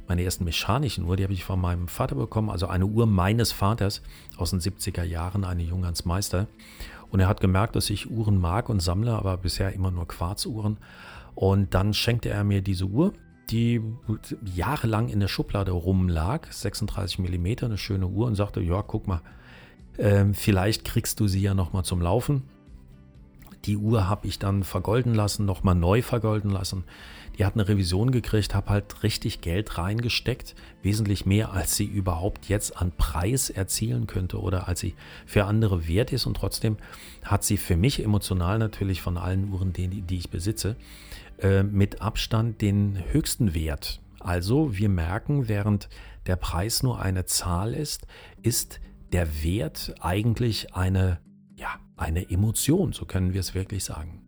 Meine 0.08 0.24
ersten 0.24 0.44
mechanischen 0.44 1.04
Uhr, 1.04 1.16
die 1.16 1.22
habe 1.22 1.32
ich 1.32 1.44
von 1.44 1.60
meinem 1.60 1.88
Vater 1.88 2.16
bekommen, 2.16 2.50
also 2.50 2.66
eine 2.66 2.86
Uhr 2.86 3.06
meines 3.06 3.52
Vaters 3.52 4.02
aus 4.36 4.50
den 4.50 4.60
70er 4.60 5.04
Jahren, 5.04 5.44
eine 5.44 5.62
Junghans 5.62 6.04
Meister. 6.04 6.48
Und 7.10 7.20
er 7.20 7.28
hat 7.28 7.40
gemerkt, 7.40 7.76
dass 7.76 7.88
ich 7.90 8.10
Uhren 8.10 8.38
mag 8.38 8.68
und 8.68 8.80
sammle, 8.80 9.12
aber 9.12 9.36
bisher 9.36 9.72
immer 9.72 9.90
nur 9.90 10.08
Quarzuhren. 10.08 10.78
Und 11.34 11.74
dann 11.74 11.94
schenkte 11.94 12.30
er 12.30 12.44
mir 12.44 12.62
diese 12.62 12.86
Uhr 12.86 13.12
die 13.50 13.80
jahrelang 14.54 15.08
in 15.08 15.20
der 15.20 15.28
Schublade 15.28 15.72
rumlag, 15.72 16.50
36 16.50 17.18
mm, 17.18 17.64
eine 17.64 17.78
schöne 17.78 18.06
Uhr 18.06 18.26
und 18.26 18.34
sagte, 18.34 18.60
ja, 18.60 18.82
guck 18.82 19.06
mal, 19.06 19.20
äh, 19.96 20.24
vielleicht 20.32 20.84
kriegst 20.84 21.20
du 21.20 21.28
sie 21.28 21.40
ja 21.40 21.54
nochmal 21.54 21.84
zum 21.84 22.00
Laufen. 22.00 22.42
Die 23.64 23.76
Uhr 23.76 24.08
habe 24.08 24.26
ich 24.26 24.38
dann 24.38 24.64
vergolden 24.64 25.14
lassen, 25.14 25.44
nochmal 25.44 25.76
neu 25.76 26.02
vergolden 26.02 26.50
lassen. 26.50 26.84
Die 27.38 27.46
hat 27.46 27.54
eine 27.54 27.68
Revision 27.68 28.10
gekriegt, 28.10 28.54
habe 28.54 28.70
halt 28.70 29.02
richtig 29.02 29.40
Geld 29.40 29.78
reingesteckt, 29.78 30.54
wesentlich 30.82 31.24
mehr, 31.24 31.52
als 31.52 31.76
sie 31.76 31.86
überhaupt 31.86 32.48
jetzt 32.48 32.76
an 32.76 32.92
Preis 32.92 33.50
erzielen 33.50 34.06
könnte 34.06 34.40
oder 34.40 34.68
als 34.68 34.80
sie 34.80 34.94
für 35.24 35.44
andere 35.44 35.86
wert 35.88 36.12
ist. 36.12 36.26
Und 36.26 36.36
trotzdem 36.36 36.76
hat 37.24 37.44
sie 37.44 37.56
für 37.56 37.76
mich 37.76 38.02
emotional 38.04 38.58
natürlich 38.58 39.00
von 39.00 39.16
allen 39.16 39.50
Uhren, 39.50 39.72
die, 39.72 39.88
die 39.88 40.18
ich 40.18 40.30
besitze, 40.30 40.76
äh, 41.38 41.62
mit 41.62 42.02
Abstand 42.02 42.60
den 42.60 43.02
höchsten 43.12 43.54
Wert. 43.54 44.00
Also 44.20 44.76
wir 44.76 44.88
merken, 44.88 45.48
während 45.48 45.88
der 46.26 46.36
Preis 46.36 46.82
nur 46.82 47.00
eine 47.00 47.24
Zahl 47.24 47.74
ist, 47.74 48.06
ist 48.42 48.80
der 49.12 49.42
Wert 49.42 49.94
eigentlich 50.00 50.74
eine, 50.74 51.20
ja, 51.56 51.68
eine 51.96 52.30
Emotion, 52.30 52.92
so 52.92 53.04
können 53.04 53.34
wir 53.34 53.40
es 53.40 53.54
wirklich 53.54 53.84
sagen. 53.84 54.18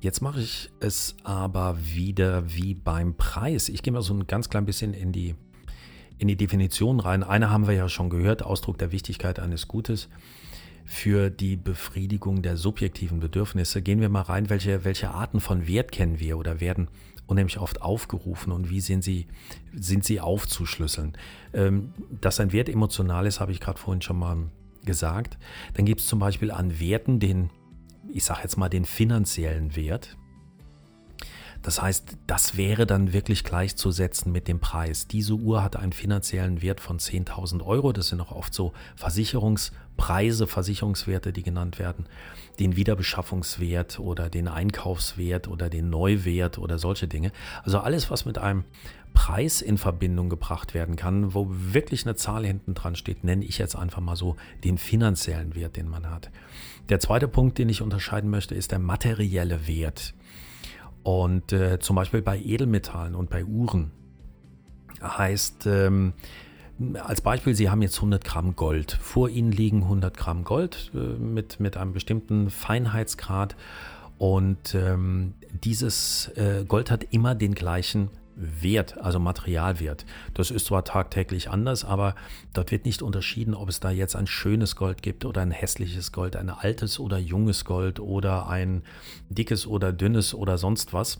Jetzt 0.00 0.20
mache 0.20 0.40
ich 0.40 0.70
es 0.78 1.16
aber 1.24 1.76
wieder 1.82 2.54
wie 2.54 2.74
beim 2.74 3.16
Preis. 3.16 3.68
Ich 3.68 3.82
gehe 3.82 3.92
mal 3.92 4.02
so 4.02 4.14
ein 4.14 4.28
ganz 4.28 4.48
klein 4.48 4.64
bisschen 4.64 4.94
in 4.94 5.10
die 5.10 5.34
in 6.18 6.28
die 6.28 6.36
Definition 6.36 7.00
rein. 7.00 7.22
Eine 7.22 7.50
haben 7.50 7.66
wir 7.66 7.74
ja 7.74 7.90
schon 7.90 8.08
gehört, 8.08 8.42
Ausdruck 8.42 8.78
der 8.78 8.90
Wichtigkeit 8.92 9.38
eines 9.38 9.68
Gutes 9.68 10.08
für 10.86 11.30
die 11.30 11.56
Befriedigung 11.56 12.42
der 12.42 12.56
subjektiven 12.56 13.20
Bedürfnisse. 13.20 13.82
Gehen 13.82 14.00
wir 14.00 14.08
mal 14.08 14.22
rein, 14.22 14.48
welche, 14.48 14.84
welche 14.84 15.10
Arten 15.10 15.40
von 15.40 15.66
Wert 15.66 15.92
kennen 15.92 16.20
wir 16.20 16.38
oder 16.38 16.60
werden 16.60 16.88
unheimlich 17.26 17.58
oft 17.58 17.82
aufgerufen 17.82 18.52
und 18.52 18.70
wie 18.70 18.80
sind 18.80 19.02
sie, 19.02 19.26
sind 19.74 20.04
sie 20.04 20.20
aufzuschlüsseln. 20.20 21.16
Ähm, 21.52 21.92
dass 22.20 22.40
ein 22.40 22.52
Wert 22.52 22.68
emotional 22.68 23.26
ist, 23.26 23.40
habe 23.40 23.52
ich 23.52 23.60
gerade 23.60 23.80
vorhin 23.80 24.00
schon 24.00 24.18
mal 24.18 24.36
gesagt. 24.84 25.36
Dann 25.74 25.84
gibt 25.84 26.00
es 26.00 26.06
zum 26.06 26.20
Beispiel 26.20 26.52
an 26.52 26.78
Werten 26.78 27.18
den, 27.18 27.50
ich 28.08 28.24
sage 28.24 28.40
jetzt 28.44 28.56
mal, 28.56 28.68
den 28.68 28.84
finanziellen 28.84 29.74
Wert. 29.74 30.16
Das 31.66 31.82
heißt, 31.82 32.16
das 32.28 32.56
wäre 32.56 32.86
dann 32.86 33.12
wirklich 33.12 33.42
gleichzusetzen 33.42 34.30
mit 34.30 34.46
dem 34.46 34.60
Preis. 34.60 35.08
Diese 35.08 35.34
Uhr 35.34 35.64
hat 35.64 35.74
einen 35.74 35.92
finanziellen 35.92 36.62
Wert 36.62 36.78
von 36.78 37.00
10.000 37.00 37.66
Euro. 37.66 37.92
Das 37.92 38.06
sind 38.06 38.20
auch 38.20 38.30
oft 38.30 38.54
so 38.54 38.72
Versicherungspreise, 38.94 40.46
Versicherungswerte, 40.46 41.32
die 41.32 41.42
genannt 41.42 41.80
werden. 41.80 42.06
Den 42.60 42.76
Wiederbeschaffungswert 42.76 43.98
oder 43.98 44.30
den 44.30 44.46
Einkaufswert 44.46 45.48
oder 45.48 45.68
den 45.68 45.90
Neuwert 45.90 46.58
oder 46.58 46.78
solche 46.78 47.08
Dinge. 47.08 47.32
Also 47.64 47.80
alles, 47.80 48.12
was 48.12 48.26
mit 48.26 48.38
einem 48.38 48.62
Preis 49.12 49.60
in 49.60 49.76
Verbindung 49.76 50.30
gebracht 50.30 50.72
werden 50.72 50.94
kann, 50.94 51.34
wo 51.34 51.48
wirklich 51.50 52.06
eine 52.06 52.14
Zahl 52.14 52.46
hinten 52.46 52.74
dran 52.74 52.94
steht, 52.94 53.24
nenne 53.24 53.44
ich 53.44 53.58
jetzt 53.58 53.74
einfach 53.74 54.00
mal 54.00 54.14
so 54.14 54.36
den 54.62 54.78
finanziellen 54.78 55.56
Wert, 55.56 55.76
den 55.76 55.88
man 55.88 56.10
hat. 56.10 56.30
Der 56.90 57.00
zweite 57.00 57.26
Punkt, 57.26 57.58
den 57.58 57.68
ich 57.68 57.82
unterscheiden 57.82 58.30
möchte, 58.30 58.54
ist 58.54 58.70
der 58.70 58.78
materielle 58.78 59.66
Wert. 59.66 60.14
Und 61.06 61.52
äh, 61.52 61.78
zum 61.78 61.94
Beispiel 61.94 62.20
bei 62.20 62.36
Edelmetallen 62.36 63.14
und 63.14 63.30
bei 63.30 63.44
Uhren 63.44 63.92
heißt, 65.00 65.68
ähm, 65.68 66.14
als 66.94 67.20
Beispiel, 67.20 67.54
Sie 67.54 67.70
haben 67.70 67.80
jetzt 67.80 67.98
100 67.98 68.24
Gramm 68.24 68.56
Gold. 68.56 68.98
Vor 69.00 69.28
Ihnen 69.28 69.52
liegen 69.52 69.84
100 69.84 70.16
Gramm 70.16 70.42
Gold 70.42 70.90
äh, 70.96 70.98
mit, 70.98 71.60
mit 71.60 71.76
einem 71.76 71.92
bestimmten 71.92 72.50
Feinheitsgrad. 72.50 73.54
Und 74.18 74.74
ähm, 74.74 75.34
dieses 75.62 76.26
äh, 76.34 76.64
Gold 76.66 76.90
hat 76.90 77.04
immer 77.12 77.36
den 77.36 77.54
gleichen 77.54 78.10
Wert, 78.36 78.98
also 78.98 79.18
Materialwert. 79.18 80.04
Das 80.34 80.50
ist 80.50 80.66
zwar 80.66 80.84
tagtäglich 80.84 81.50
anders, 81.50 81.84
aber 81.84 82.14
dort 82.52 82.70
wird 82.70 82.84
nicht 82.84 83.02
unterschieden, 83.02 83.54
ob 83.54 83.68
es 83.68 83.80
da 83.80 83.90
jetzt 83.90 84.14
ein 84.14 84.26
schönes 84.26 84.76
Gold 84.76 85.02
gibt 85.02 85.24
oder 85.24 85.40
ein 85.40 85.50
hässliches 85.50 86.12
Gold, 86.12 86.36
ein 86.36 86.50
altes 86.50 87.00
oder 87.00 87.18
junges 87.18 87.64
Gold 87.64 87.98
oder 87.98 88.48
ein 88.48 88.82
dickes 89.30 89.66
oder 89.66 89.92
dünnes 89.92 90.34
oder 90.34 90.58
sonst 90.58 90.92
was, 90.92 91.18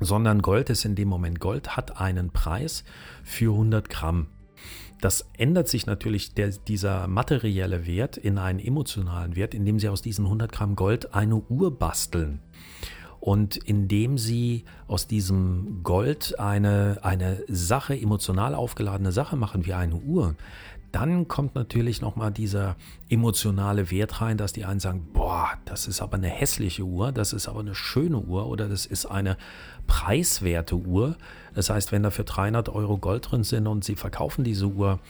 sondern 0.00 0.42
Gold 0.42 0.70
ist 0.70 0.84
in 0.84 0.94
dem 0.94 1.08
Moment 1.08 1.38
Gold, 1.38 1.76
hat 1.76 2.00
einen 2.00 2.30
Preis 2.30 2.84
für 3.22 3.52
100 3.52 3.88
Gramm. 3.88 4.28
Das 5.00 5.28
ändert 5.36 5.68
sich 5.68 5.84
natürlich 5.84 6.32
der, 6.34 6.48
dieser 6.48 7.06
materielle 7.06 7.86
Wert 7.86 8.16
in 8.16 8.38
einen 8.38 8.58
emotionalen 8.58 9.36
Wert, 9.36 9.54
indem 9.54 9.78
Sie 9.78 9.90
aus 9.90 10.00
diesen 10.00 10.24
100 10.24 10.50
Gramm 10.50 10.74
Gold 10.74 11.14
eine 11.14 11.36
Uhr 11.36 11.78
basteln. 11.78 12.40
Und 13.26 13.56
indem 13.56 14.18
sie 14.18 14.62
aus 14.86 15.08
diesem 15.08 15.80
Gold 15.82 16.38
eine, 16.38 16.98
eine 17.02 17.42
Sache, 17.48 18.00
emotional 18.00 18.54
aufgeladene 18.54 19.10
Sache 19.10 19.34
machen, 19.34 19.66
wie 19.66 19.74
eine 19.74 19.96
Uhr, 19.96 20.36
dann 20.92 21.26
kommt 21.26 21.56
natürlich 21.56 22.00
nochmal 22.00 22.30
dieser 22.30 22.76
emotionale 23.08 23.90
Wert 23.90 24.20
rein, 24.20 24.38
dass 24.38 24.52
die 24.52 24.64
einen 24.64 24.78
sagen, 24.78 25.08
boah, 25.12 25.48
das 25.64 25.88
ist 25.88 26.02
aber 26.02 26.18
eine 26.18 26.28
hässliche 26.28 26.84
Uhr, 26.84 27.10
das 27.10 27.32
ist 27.32 27.48
aber 27.48 27.58
eine 27.58 27.74
schöne 27.74 28.20
Uhr 28.20 28.46
oder 28.46 28.68
das 28.68 28.86
ist 28.86 29.06
eine 29.06 29.36
preiswerte 29.88 30.76
Uhr. 30.76 31.16
Das 31.52 31.68
heißt, 31.68 31.90
wenn 31.90 32.04
da 32.04 32.10
für 32.10 32.22
300 32.22 32.68
Euro 32.68 32.96
Gold 32.96 33.32
drin 33.32 33.42
sind 33.42 33.66
und 33.66 33.82
sie 33.82 33.96
verkaufen 33.96 34.44
diese 34.44 34.68
Uhr 34.68 35.00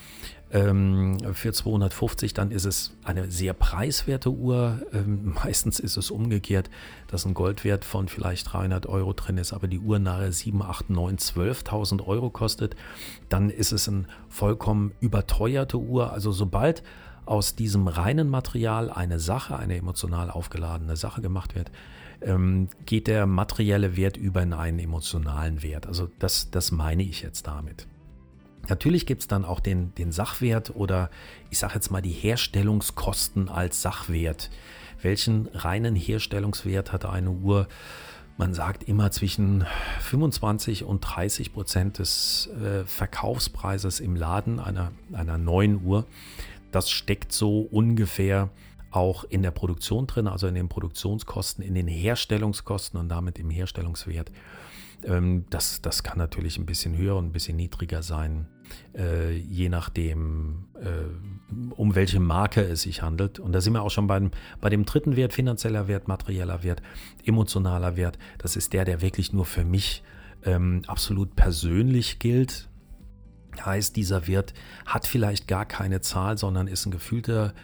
ähm, 0.57 1.19
für 1.35 1.53
250, 1.53 2.33
dann 2.33 2.51
ist 2.51 2.65
es 2.65 2.93
eine 3.05 3.31
sehr 3.31 3.53
preiswerte 3.53 4.31
Uhr. 4.31 4.81
Ähm, 4.93 5.35
meistens 5.45 5.79
ist 5.79 5.97
es 5.97 6.11
umgekehrt, 6.11 6.71
dass 7.09 7.27
ein 7.27 7.35
Goldwert 7.35 7.85
von 7.85 8.09
vielleicht 8.09 8.53
300 8.53 8.87
Euro 8.87 9.13
drin 9.13 9.37
ist, 9.39 9.53
aber 9.53 9.69
die 9.69 9.79
Uhr 9.79 9.99
nachher 9.99 10.33
7, 10.33 10.63
8, 10.63 10.91
9, 10.91 11.17
12.000 11.17 12.07
Euro 12.07 12.31
kostet. 12.31 12.75
Dann 13.29 13.51
ist 13.51 13.73
es 13.73 13.89
eine 13.89 14.05
vollkommen 14.29 14.93
überteuerte 15.01 15.79
Uhr. 15.79 16.13
Also 16.13 16.33
sobald 16.33 16.83
aus 17.27 17.55
diesem 17.57 17.89
reinen 17.89 18.31
Material 18.31 18.91
eine 18.91 19.19
Sache, 19.19 19.57
eine 19.59 19.77
emotional 19.77 20.31
aufgeladene 20.31 20.97
Sache 20.97 21.21
gemacht 21.21 21.55
wird, 21.55 21.71
ähm, 22.23 22.69
geht 22.87 23.09
der 23.09 23.27
materielle 23.27 23.97
Wert 23.97 24.17
über 24.17 24.43
in 24.43 24.55
einen 24.55 24.79
emotionalen 24.79 25.63
Wert. 25.63 25.87
Also 25.87 26.09
das, 26.19 26.51
das 26.51 26.73
meine 26.73 27.03
ich 27.03 27.21
jetzt 27.21 27.47
damit. 27.47 27.87
Natürlich 28.69 29.07
gibt 29.07 29.23
es 29.23 29.29
dann 29.29 29.45
auch 29.45 29.61
den, 29.61 29.95
den 29.95 30.13
Sachwert 30.13 30.75
oder 30.75 31.11
ich 31.51 31.59
sage 31.59 31.75
jetzt 31.75 31.91
mal 31.91 32.03
die 32.03 32.11
Herstellungskosten 32.11 33.49
als 33.49 33.83
Sachwert. 33.83 34.51
Welchen 35.03 35.49
reinen 35.49 35.95
Herstellungswert 35.95 36.93
hat 36.93 37.05
eine 37.05 37.31
Uhr? 37.31 37.69
Man 38.39 38.53
sagt 38.53 38.85
immer 38.85 39.11
zwischen 39.11 39.65
25 40.01 40.85
und 40.85 41.01
30 41.01 41.53
Prozent 41.55 41.99
des 41.99 42.51
äh, 42.63 42.85
Verkaufspreises 42.85 44.01
im 44.01 44.15
Laden 44.15 44.61
einer, 44.61 44.93
einer 45.13 45.39
neuen 45.39 45.85
Uhr. 45.85 46.07
Das 46.71 46.91
steckt 46.91 47.33
so 47.33 47.61
ungefähr 47.61 48.51
auch 48.91 49.25
in 49.25 49.43
der 49.43 49.53
Produktion 49.53 50.07
drin, 50.07 50.27
also 50.27 50.47
in 50.47 50.55
den 50.55 50.69
Produktionskosten, 50.69 51.65
in 51.65 51.75
den 51.75 51.89
Herstellungskosten 51.89 52.99
und 52.99 53.09
damit 53.09 53.39
im 53.39 53.51
Herstellungswert. 53.51 54.31
Ähm, 55.05 55.45
das, 55.51 55.83
das 55.83 56.03
kann 56.03 56.19
natürlich 56.19 56.59
ein 56.59 56.67
bisschen 56.67 56.97
höher 56.97 57.17
und 57.17 57.27
ein 57.27 57.33
bisschen 57.33 57.57
niedriger 57.57 58.03
sein, 58.03 58.47
äh, 58.97 59.33
je 59.37 59.69
nachdem, 59.69 60.67
äh, 60.75 61.71
um 61.75 61.95
welche 61.95 62.21
Marke 62.21 62.63
es 62.63 62.83
sich 62.83 63.03
handelt. 63.03 63.39
Und 63.39 63.53
da 63.53 63.61
sind 63.61 63.73
wir 63.73 63.83
auch 63.83 63.91
schon 63.91 64.07
beim, 64.07 64.31
bei 64.61 64.71
dem 64.71 64.85
dritten 64.85 65.17
Wert, 65.17 65.33
finanzieller 65.33 65.89
Wert, 65.89 66.09
materieller 66.09 66.63
Wert, 66.63 66.83
emotionaler 67.25 67.97
Wert. 67.97 68.19
Das 68.39 68.57
ist 68.57 68.73
der, 68.73 68.85
der 68.85 69.01
wirklich 69.01 69.33
nur 69.33 69.45
für 69.47 69.65
mich 69.65 70.03
ähm, 70.45 70.83
absolut 70.87 71.37
persönlich 71.37 72.19
gilt. 72.19 72.69
Heißt, 73.65 73.97
dieser 73.97 74.27
Wert 74.27 74.53
hat 74.85 75.07
vielleicht 75.07 75.49
gar 75.49 75.65
keine 75.65 76.01
Zahl, 76.01 76.37
sondern 76.37 76.67
ist 76.67 76.85
ein 76.87 76.91
gefühlter 76.91 77.45
Wert 77.45 77.55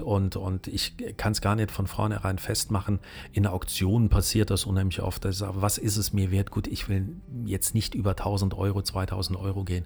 und, 0.00 0.36
und 0.36 0.66
ich 0.66 0.94
kann 1.16 1.32
es 1.32 1.40
gar 1.40 1.56
nicht 1.56 1.70
von 1.70 1.86
vornherein 1.86 2.38
festmachen. 2.38 3.00
In 3.32 3.46
Auktionen 3.46 4.08
passiert 4.08 4.50
das 4.50 4.64
unheimlich 4.64 5.02
oft. 5.02 5.22
Sage, 5.30 5.60
was 5.60 5.78
ist 5.78 5.96
es 5.96 6.12
mir 6.12 6.30
wert? 6.30 6.50
Gut, 6.50 6.66
ich 6.66 6.88
will 6.88 7.16
jetzt 7.44 7.74
nicht 7.74 7.94
über 7.94 8.10
1000 8.10 8.54
Euro, 8.54 8.82
2000 8.82 9.38
Euro 9.38 9.64
gehen 9.64 9.84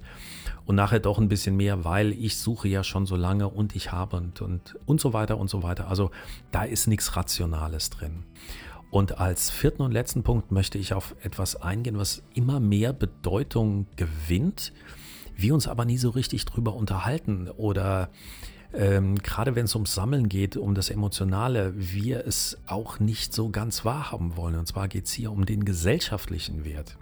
und 0.67 0.77
nachher 0.77 1.01
doch 1.01 1.19
ein 1.19 1.29
bisschen 1.29 1.57
mehr, 1.57 1.85
weil 1.85 2.13
ich 2.13 2.39
suche 2.39 2.69
ja 2.69 2.85
schon 2.85 3.07
so 3.07 3.17
lange 3.17 3.49
und 3.49 3.75
ich 3.75 3.93
habe 3.93 4.17
und, 4.17 4.41
und, 4.41 4.79
und 4.87 5.01
so 5.01 5.13
weiter 5.13 5.39
und 5.39 5.51
so 5.51 5.63
weiter. 5.63 5.89
Also 5.89 6.11
da 6.53 6.63
ist 6.63 6.87
nichts 6.87 7.17
Rationales 7.17 7.91
drin. 7.91 8.25
Und 8.91 9.19
als 9.19 9.51
vierten 9.51 9.83
und 9.83 9.93
letzten 9.93 10.23
Punkt 10.23 10.51
möchte 10.51 10.79
ich 10.79 10.95
auf 10.95 11.15
etwas 11.23 11.57
eingehen, 11.57 11.97
was 11.97 12.23
immer 12.35 12.59
mehr 12.59 12.93
Bedeutung 12.93 13.87
gewinnt, 13.97 14.73
wir 15.37 15.55
uns 15.55 15.69
aber 15.69 15.85
nie 15.85 15.97
so 15.97 16.11
richtig 16.11 16.45
drüber 16.45 16.75
unterhalten 16.75 17.49
oder 17.49 18.11
ähm, 18.73 19.17
gerade 19.17 19.55
wenn 19.55 19.65
es 19.65 19.75
ums 19.75 19.95
Sammeln 19.95 20.29
geht, 20.29 20.57
um 20.57 20.75
das 20.75 20.91
Emotionale, 20.91 21.73
wir 21.77 22.27
es 22.27 22.59
auch 22.67 23.01
nicht 23.01 23.33
so 23.33 23.51
ganz 23.51 23.85
wahrhaben 23.85 24.37
wollen. 24.37 24.57
Und 24.57 24.67
zwar 24.67 24.89
geht 24.89 25.07
es 25.07 25.13
hier 25.13 25.33
um 25.33 25.47
den 25.47 25.65
gesellschaftlichen 25.65 26.65
Wert. 26.65 26.97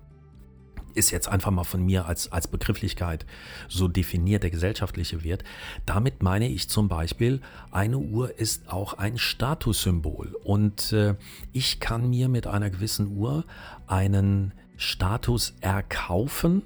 Ist 0.95 1.11
jetzt 1.11 1.29
einfach 1.29 1.51
mal 1.51 1.65
von 1.65 1.85
mir 1.85 2.07
als, 2.07 2.33
als 2.33 2.49
Begrifflichkeit 2.49 3.27
so 3.69 3.87
definiert, 3.87 4.43
der 4.43 4.51
gesellschaftliche 4.51 5.23
Wert. 5.23 5.45
Damit 5.87 6.23
meine 6.23 6.49
ich 6.49 6.69
zum 6.69 6.89
Beispiel, 6.89 7.41
eine 7.71 7.99
Uhr 7.99 8.39
ist 8.39 8.71
auch 8.71 8.95
ein 8.95 9.19
Statussymbol. 9.19 10.35
Und 10.43 10.93
äh, 10.93 11.15
ich 11.53 11.79
kann 11.79 12.09
mir 12.09 12.29
mit 12.29 12.47
einer 12.47 12.71
gewissen 12.71 13.17
Uhr 13.17 13.45
einen 13.87 14.55
Status 14.77 15.55
erkaufen, 15.61 16.63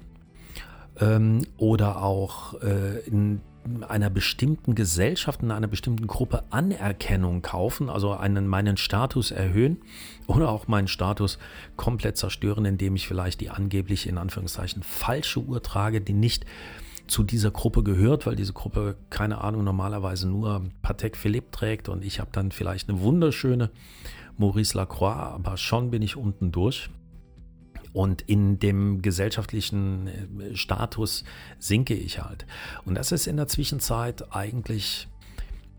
ähm, 0.99 1.45
oder 1.57 2.01
auch 2.01 2.61
äh, 2.61 2.99
in 3.07 3.41
einer 3.87 4.09
bestimmten 4.09 4.75
Gesellschaft, 4.75 5.41
in 5.41 5.51
einer 5.51 5.67
bestimmten 5.67 6.07
Gruppe 6.07 6.43
Anerkennung 6.49 7.41
kaufen, 7.41 7.89
also 7.89 8.13
einen, 8.13 8.47
meinen 8.47 8.77
Status 8.77 9.31
erhöhen 9.31 9.81
oder 10.27 10.49
auch 10.49 10.67
meinen 10.67 10.87
Status 10.87 11.37
komplett 11.75 12.17
zerstören, 12.17 12.65
indem 12.65 12.95
ich 12.95 13.07
vielleicht 13.07 13.41
die 13.41 13.49
angeblich 13.49 14.07
in 14.07 14.17
Anführungszeichen 14.17 14.83
falsche 14.83 15.39
Uhr 15.39 15.61
trage, 15.63 16.01
die 16.01 16.13
nicht 16.13 16.45
zu 17.07 17.23
dieser 17.23 17.51
Gruppe 17.51 17.83
gehört, 17.83 18.25
weil 18.25 18.35
diese 18.35 18.53
Gruppe, 18.53 18.95
keine 19.09 19.41
Ahnung, 19.41 19.63
normalerweise 19.63 20.27
nur 20.27 20.65
Patek 20.81 21.17
Philippe 21.17 21.51
trägt 21.51 21.89
und 21.89 22.03
ich 22.03 22.19
habe 22.19 22.29
dann 22.31 22.51
vielleicht 22.51 22.89
eine 22.89 23.01
wunderschöne 23.01 23.71
Maurice 24.37 24.77
Lacroix, 24.77 25.15
aber 25.15 25.57
schon 25.57 25.91
bin 25.91 26.01
ich 26.01 26.15
unten 26.15 26.51
durch 26.51 26.89
und 27.93 28.21
in 28.23 28.59
dem 28.59 29.01
gesellschaftlichen 29.01 30.07
äh, 30.07 30.55
Status 30.55 31.23
sinke 31.59 31.93
ich 31.93 32.21
halt. 32.21 32.45
Und 32.85 32.95
das 32.95 33.11
ist 33.11 33.27
in 33.27 33.37
der 33.37 33.47
Zwischenzeit 33.47 34.33
eigentlich 34.35 35.07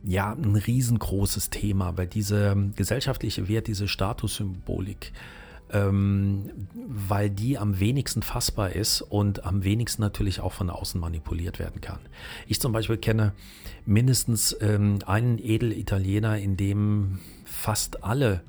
ja 0.04 0.32
ein 0.32 0.56
riesengroßes 0.56 1.50
Thema, 1.50 1.96
weil 1.96 2.06
diese 2.06 2.56
gesellschaftliche 2.76 3.48
Wert, 3.48 3.66
diese 3.66 3.88
Statussymbolik 3.88 5.12
ähm, 5.70 6.50
weil 6.74 7.30
die 7.30 7.58
am 7.58 7.80
wenigsten 7.80 8.22
fassbar 8.22 8.70
ist 8.72 9.02
und 9.02 9.44
am 9.44 9.64
wenigsten 9.64 10.02
natürlich 10.02 10.40
auch 10.40 10.52
von 10.52 10.70
außen 10.70 11.00
manipuliert 11.00 11.58
werden 11.58 11.80
kann. 11.80 11.98
Ich 12.46 12.60
zum 12.60 12.72
Beispiel 12.72 12.96
kenne 12.96 13.32
mindestens 13.84 14.56
ähm, 14.60 14.98
einen 15.06 15.38
Edelitaliener, 15.38 16.38
in 16.38 16.56
dem 16.56 17.18
fast 17.44 18.04
alle 18.04 18.42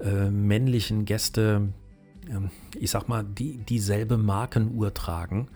äh, 0.00 0.30
männlichen 0.30 1.06
Gäste, 1.06 1.68
ich 2.78 2.90
sag 2.90 3.08
mal, 3.08 3.24
die, 3.24 3.58
dieselbe 3.58 4.16
Markenuhr 4.16 4.94
tragen 4.94 5.48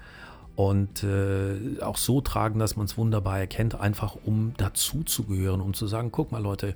und 0.58 1.04
äh, 1.04 1.80
auch 1.82 1.96
so 1.96 2.20
tragen, 2.20 2.58
dass 2.58 2.74
man 2.74 2.86
es 2.86 2.98
wunderbar 2.98 3.38
erkennt, 3.38 3.76
einfach 3.76 4.16
um 4.24 4.54
dazuzugehören, 4.56 5.60
um 5.60 5.72
zu 5.72 5.86
sagen, 5.86 6.10
guck 6.10 6.32
mal 6.32 6.42
Leute, 6.42 6.74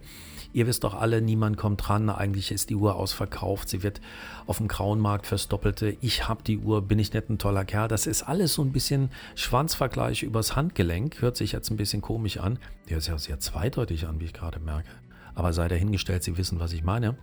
ihr 0.52 0.68
wisst 0.68 0.85
doch 0.85 0.94
alle, 0.94 1.20
niemand 1.20 1.57
kommt 1.57 1.88
dran, 1.88 2.09
eigentlich 2.09 2.52
ist 2.52 2.70
die 2.70 2.76
Uhr 2.76 2.94
ausverkauft, 2.94 3.68
sie 3.68 3.83
wird 3.83 4.00
auf 4.46 4.59
dem 4.59 4.68
grauen 4.68 5.00
Markt 5.00 5.26
fürs 5.26 5.48
ich 6.00 6.28
habe 6.28 6.44
die 6.44 6.59
Uhr, 6.59 6.83
bin 6.83 7.00
ich 7.00 7.12
nicht 7.12 7.28
ein 7.28 7.38
toller 7.38 7.64
Kerl, 7.64 7.88
das 7.88 8.07
ist 8.07 8.22
alles 8.22 8.55
so 8.55 8.62
ein 8.62 8.70
bisschen 8.70 9.11
Schwanzvergleich 9.35 10.22
übers 10.22 10.55
Handgelenk, 10.55 11.20
hört 11.20 11.37
sich 11.37 11.50
jetzt 11.50 11.70
ein 11.70 11.76
bisschen 11.76 12.02
komisch 12.02 12.38
an, 12.38 12.61
der 12.88 12.98
ist 12.98 13.09
ja 13.09 13.18
sehr 13.18 13.40
zweideutig 13.40 14.07
an, 14.07 14.20
wie 14.20 14.26
ich 14.26 14.33
gerade 14.33 14.61
merke, 14.61 14.90
aber 15.35 15.52
sei 15.52 15.66
dahingestellt, 15.66 16.22
Sie 16.22 16.37
wissen, 16.37 16.61
was 16.61 16.72
ich 16.72 16.85
meine. 16.85 17.16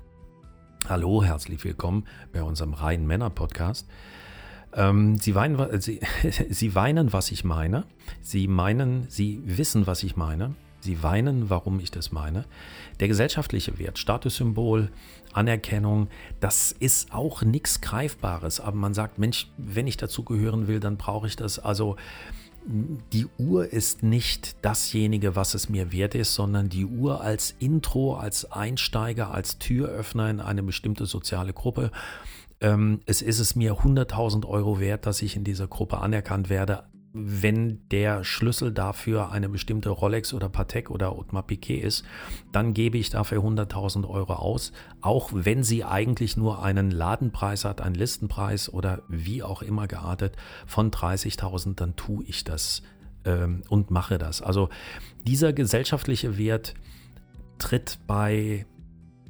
Hallo, 0.87 1.23
herzlich 1.23 1.63
willkommen 1.65 2.05
bei 2.31 2.41
unserem 2.41 2.73
reinen 2.73 3.05
Männer-Podcast. 3.05 3.87
Ähm, 4.73 5.17
sie, 5.17 5.35
weinen, 5.35 5.81
sie, 5.81 5.99
sie 6.49 6.73
weinen, 6.73 7.13
was 7.13 7.31
ich 7.31 7.43
meine. 7.43 7.83
Sie 8.21 8.47
meinen, 8.47 9.07
sie 9.07 9.41
wissen, 9.45 9.85
was 9.85 10.01
ich 10.01 10.15
meine. 10.15 10.55
Sie 10.79 11.03
weinen, 11.03 11.49
warum 11.49 11.79
ich 11.79 11.91
das 11.91 12.11
meine. 12.11 12.45
Der 12.99 13.07
gesellschaftliche 13.07 13.77
Wert, 13.77 13.99
Statussymbol, 13.99 14.89
Anerkennung, 15.33 16.07
das 16.39 16.71
ist 16.71 17.13
auch 17.13 17.43
nichts 17.43 17.81
Greifbares. 17.81 18.59
Aber 18.59 18.77
man 18.77 18.93
sagt, 18.95 19.19
Mensch, 19.19 19.51
wenn 19.57 19.85
ich 19.85 19.97
dazugehören 19.97 20.67
will, 20.67 20.79
dann 20.79 20.97
brauche 20.97 21.27
ich 21.27 21.35
das. 21.35 21.59
Also 21.59 21.97
die 22.65 23.27
Uhr 23.37 23.71
ist 23.71 24.03
nicht 24.03 24.63
dasjenige, 24.63 25.35
was 25.35 25.53
es 25.53 25.69
mir 25.69 25.91
wert 25.91 26.15
ist, 26.15 26.33
sondern 26.35 26.69
die 26.69 26.85
Uhr 26.85 27.21
als 27.21 27.55
Intro, 27.59 28.15
als 28.15 28.51
Einsteiger, 28.51 29.31
als 29.31 29.57
Türöffner 29.57 30.29
in 30.29 30.39
eine 30.39 30.63
bestimmte 30.63 31.05
soziale 31.05 31.53
Gruppe. 31.53 31.91
Ähm, 32.61 32.99
es 33.05 33.21
ist 33.21 33.39
es 33.39 33.55
mir 33.55 33.75
100.000 33.75 34.45
Euro 34.45 34.79
wert, 34.79 35.05
dass 35.05 35.21
ich 35.21 35.35
in 35.35 35.43
dieser 35.43 35.67
Gruppe 35.67 35.99
anerkannt 35.99 36.49
werde, 36.49 36.83
wenn 37.13 37.87
der 37.89 38.23
Schlüssel 38.23 38.71
dafür 38.71 39.31
eine 39.31 39.49
bestimmte 39.49 39.89
Rolex 39.89 40.33
oder 40.33 40.47
Patek 40.47 40.91
oder 40.91 41.11
Audemars 41.11 41.47
Piquet 41.47 41.79
ist, 41.79 42.05
dann 42.51 42.73
gebe 42.73 42.97
ich 42.97 43.09
dafür 43.09 43.39
100.000 43.39 44.07
Euro 44.07 44.33
aus, 44.33 44.71
auch 45.01 45.31
wenn 45.33 45.63
sie 45.63 45.83
eigentlich 45.83 46.37
nur 46.37 46.61
einen 46.61 46.91
Ladenpreis 46.91 47.65
hat, 47.65 47.81
einen 47.81 47.95
Listenpreis 47.95 48.71
oder 48.71 49.01
wie 49.07 49.41
auch 49.41 49.61
immer 49.61 49.87
geartet 49.87 50.35
von 50.67 50.91
30.000, 50.91 51.75
dann 51.75 51.95
tue 51.95 52.23
ich 52.25 52.43
das 52.43 52.83
ähm, 53.25 53.63
und 53.69 53.89
mache 53.89 54.17
das. 54.17 54.41
Also 54.41 54.69
dieser 55.25 55.51
gesellschaftliche 55.51 56.37
Wert 56.37 56.75
tritt 57.57 57.99
bei 58.05 58.65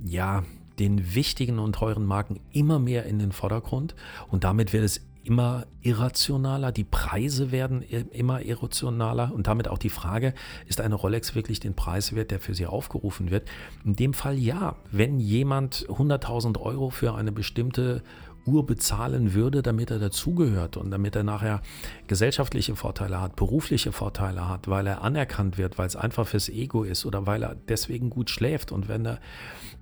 ja 0.03 0.43
den 0.79 1.13
wichtigen 1.13 1.59
und 1.59 1.73
teuren 1.73 2.05
Marken 2.05 2.39
immer 2.51 2.79
mehr 2.79 3.05
in 3.05 3.19
den 3.19 3.31
Vordergrund 3.31 3.95
und 4.29 4.43
damit 4.43 4.71
wird 4.71 4.85
es 4.85 5.01
immer 5.29 5.67
irrationaler, 5.81 6.71
die 6.71 6.83
Preise 6.83 7.51
werden 7.51 7.83
immer 7.83 8.41
irrationaler 8.41 9.31
und 9.33 9.45
damit 9.45 9.67
auch 9.67 9.77
die 9.77 9.89
Frage, 9.89 10.33
ist 10.65 10.81
eine 10.81 10.95
Rolex 10.95 11.35
wirklich 11.35 11.59
den 11.59 11.75
Preis 11.75 12.15
wert, 12.15 12.31
der 12.31 12.39
für 12.39 12.55
sie 12.55 12.65
aufgerufen 12.65 13.29
wird? 13.29 13.47
In 13.85 13.95
dem 13.95 14.13
Fall 14.13 14.37
ja. 14.37 14.75
Wenn 14.91 15.19
jemand 15.19 15.87
100.000 15.87 16.59
Euro 16.59 16.89
für 16.89 17.13
eine 17.13 17.31
bestimmte 17.31 18.01
Uhr 18.45 18.65
bezahlen 18.65 19.35
würde, 19.35 19.61
damit 19.61 19.91
er 19.91 19.99
dazugehört 19.99 20.77
und 20.77 20.89
damit 20.89 21.15
er 21.15 21.23
nachher 21.23 21.61
gesellschaftliche 22.07 22.75
Vorteile 22.75 23.21
hat, 23.21 23.35
berufliche 23.35 23.91
Vorteile 23.91 24.49
hat, 24.49 24.67
weil 24.67 24.87
er 24.87 25.03
anerkannt 25.03 25.59
wird, 25.59 25.77
weil 25.77 25.85
es 25.85 25.95
einfach 25.95 26.27
fürs 26.27 26.49
Ego 26.49 26.83
ist 26.83 27.05
oder 27.05 27.27
weil 27.27 27.43
er 27.43 27.55
deswegen 27.55 28.09
gut 28.09 28.31
schläft. 28.31 28.71
Und 28.71 28.87
wenn 28.87 29.05
er 29.05 29.19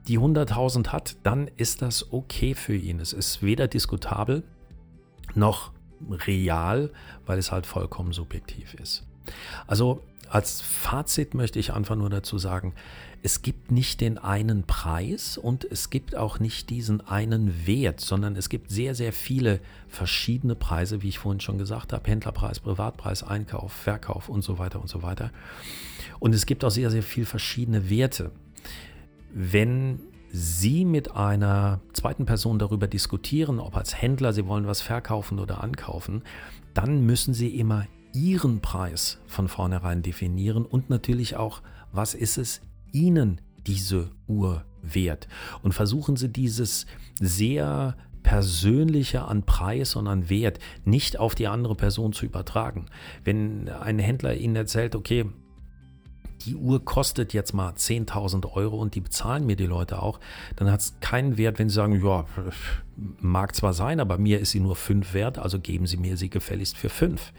die 0.09 0.19
100.000 0.19 0.89
hat, 0.89 1.15
dann 1.23 1.49
ist 1.55 1.81
das 1.81 2.11
okay 2.11 2.53
für 2.53 2.75
ihn. 2.75 2.99
Es 2.99 3.13
ist 3.13 3.41
weder 3.41 3.69
diskutabel 3.69 4.43
noch 5.37 5.71
real, 6.09 6.91
weil 7.25 7.39
es 7.39 7.51
halt 7.51 7.65
vollkommen 7.65 8.13
subjektiv 8.13 8.73
ist. 8.75 9.05
Also 9.65 10.01
als 10.29 10.61
Fazit 10.61 11.33
möchte 11.33 11.59
ich 11.59 11.73
einfach 11.73 11.95
nur 11.95 12.09
dazu 12.09 12.37
sagen, 12.37 12.73
es 13.23 13.41
gibt 13.41 13.71
nicht 13.71 14.01
den 14.01 14.17
einen 14.17 14.63
Preis 14.63 15.37
und 15.37 15.65
es 15.65 15.89
gibt 15.89 16.15
auch 16.15 16.39
nicht 16.39 16.69
diesen 16.69 17.05
einen 17.07 17.65
Wert, 17.65 17.99
sondern 17.99 18.35
es 18.35 18.47
gibt 18.47 18.69
sehr, 18.69 18.93
sehr 18.93 19.11
viele 19.11 19.59
verschiedene 19.87 20.55
Preise, 20.55 21.01
wie 21.01 21.09
ich 21.09 21.19
vorhin 21.19 21.39
schon 21.39 21.57
gesagt 21.57 21.93
habe, 21.93 22.09
Händlerpreis, 22.09 22.59
Privatpreis, 22.59 23.23
Einkauf, 23.23 23.73
Verkauf 23.73 24.29
und 24.29 24.43
so 24.43 24.59
weiter 24.59 24.79
und 24.79 24.87
so 24.87 25.01
weiter. 25.01 25.31
Und 26.19 26.35
es 26.35 26.45
gibt 26.45 26.63
auch 26.63 26.69
sehr, 26.69 26.91
sehr 26.91 27.03
viele 27.03 27.25
verschiedene 27.25 27.89
Werte. 27.89 28.31
Wenn 29.33 29.99
Sie 30.29 30.85
mit 30.85 31.15
einer 31.15 31.81
zweiten 31.93 32.25
Person 32.25 32.59
darüber 32.59 32.87
diskutieren, 32.87 33.59
ob 33.59 33.77
als 33.77 34.01
Händler 34.01 34.33
Sie 34.33 34.47
wollen 34.47 34.67
was 34.67 34.81
verkaufen 34.81 35.39
oder 35.39 35.63
ankaufen, 35.63 36.23
dann 36.73 37.05
müssen 37.05 37.33
Sie 37.33 37.57
immer 37.57 37.87
Ihren 38.13 38.61
Preis 38.61 39.19
von 39.27 39.47
vornherein 39.47 40.01
definieren 40.01 40.65
und 40.65 40.89
natürlich 40.89 41.35
auch, 41.35 41.61
was 41.91 42.13
ist 42.13 42.37
es 42.37 42.61
Ihnen 42.91 43.41
diese 43.65 44.11
Uhr 44.27 44.65
wert? 44.81 45.27
Und 45.61 45.73
versuchen 45.73 46.15
Sie 46.15 46.29
dieses 46.29 46.85
sehr 47.19 47.95
persönliche 48.23 49.23
an 49.23 49.43
Preis 49.43 49.95
und 49.95 50.07
an 50.07 50.29
Wert 50.29 50.59
nicht 50.83 51.17
auf 51.17 51.33
die 51.35 51.47
andere 51.47 51.75
Person 51.75 52.11
zu 52.11 52.25
übertragen. 52.25 52.87
Wenn 53.23 53.69
ein 53.69 53.99
Händler 53.99 54.35
Ihnen 54.35 54.55
erzählt, 54.55 54.95
okay, 54.95 55.25
die 56.47 56.55
Uhr 56.55 56.83
kostet 56.83 57.33
jetzt 57.33 57.53
mal 57.53 57.73
10.000 57.73 58.51
Euro 58.53 58.77
und 58.77 58.95
die 58.95 59.01
bezahlen 59.01 59.45
mir 59.45 59.55
die 59.55 59.65
Leute 59.65 60.01
auch, 60.01 60.19
dann 60.55 60.71
hat 60.71 60.79
es 60.79 60.95
keinen 61.01 61.37
Wert, 61.37 61.59
wenn 61.59 61.69
sie 61.69 61.75
sagen, 61.75 62.03
ja, 62.03 62.25
mag 63.19 63.55
zwar 63.55 63.73
sein, 63.73 63.99
aber 63.99 64.17
mir 64.17 64.39
ist 64.39 64.51
sie 64.51 64.59
nur 64.59 64.75
5 64.75 65.13
wert, 65.13 65.37
also 65.37 65.59
geben 65.59 65.85
Sie 65.85 65.97
mir 65.97 66.17
sie 66.17 66.29
gefälligst 66.29 66.77
für 66.77 66.89
5. 66.89 67.33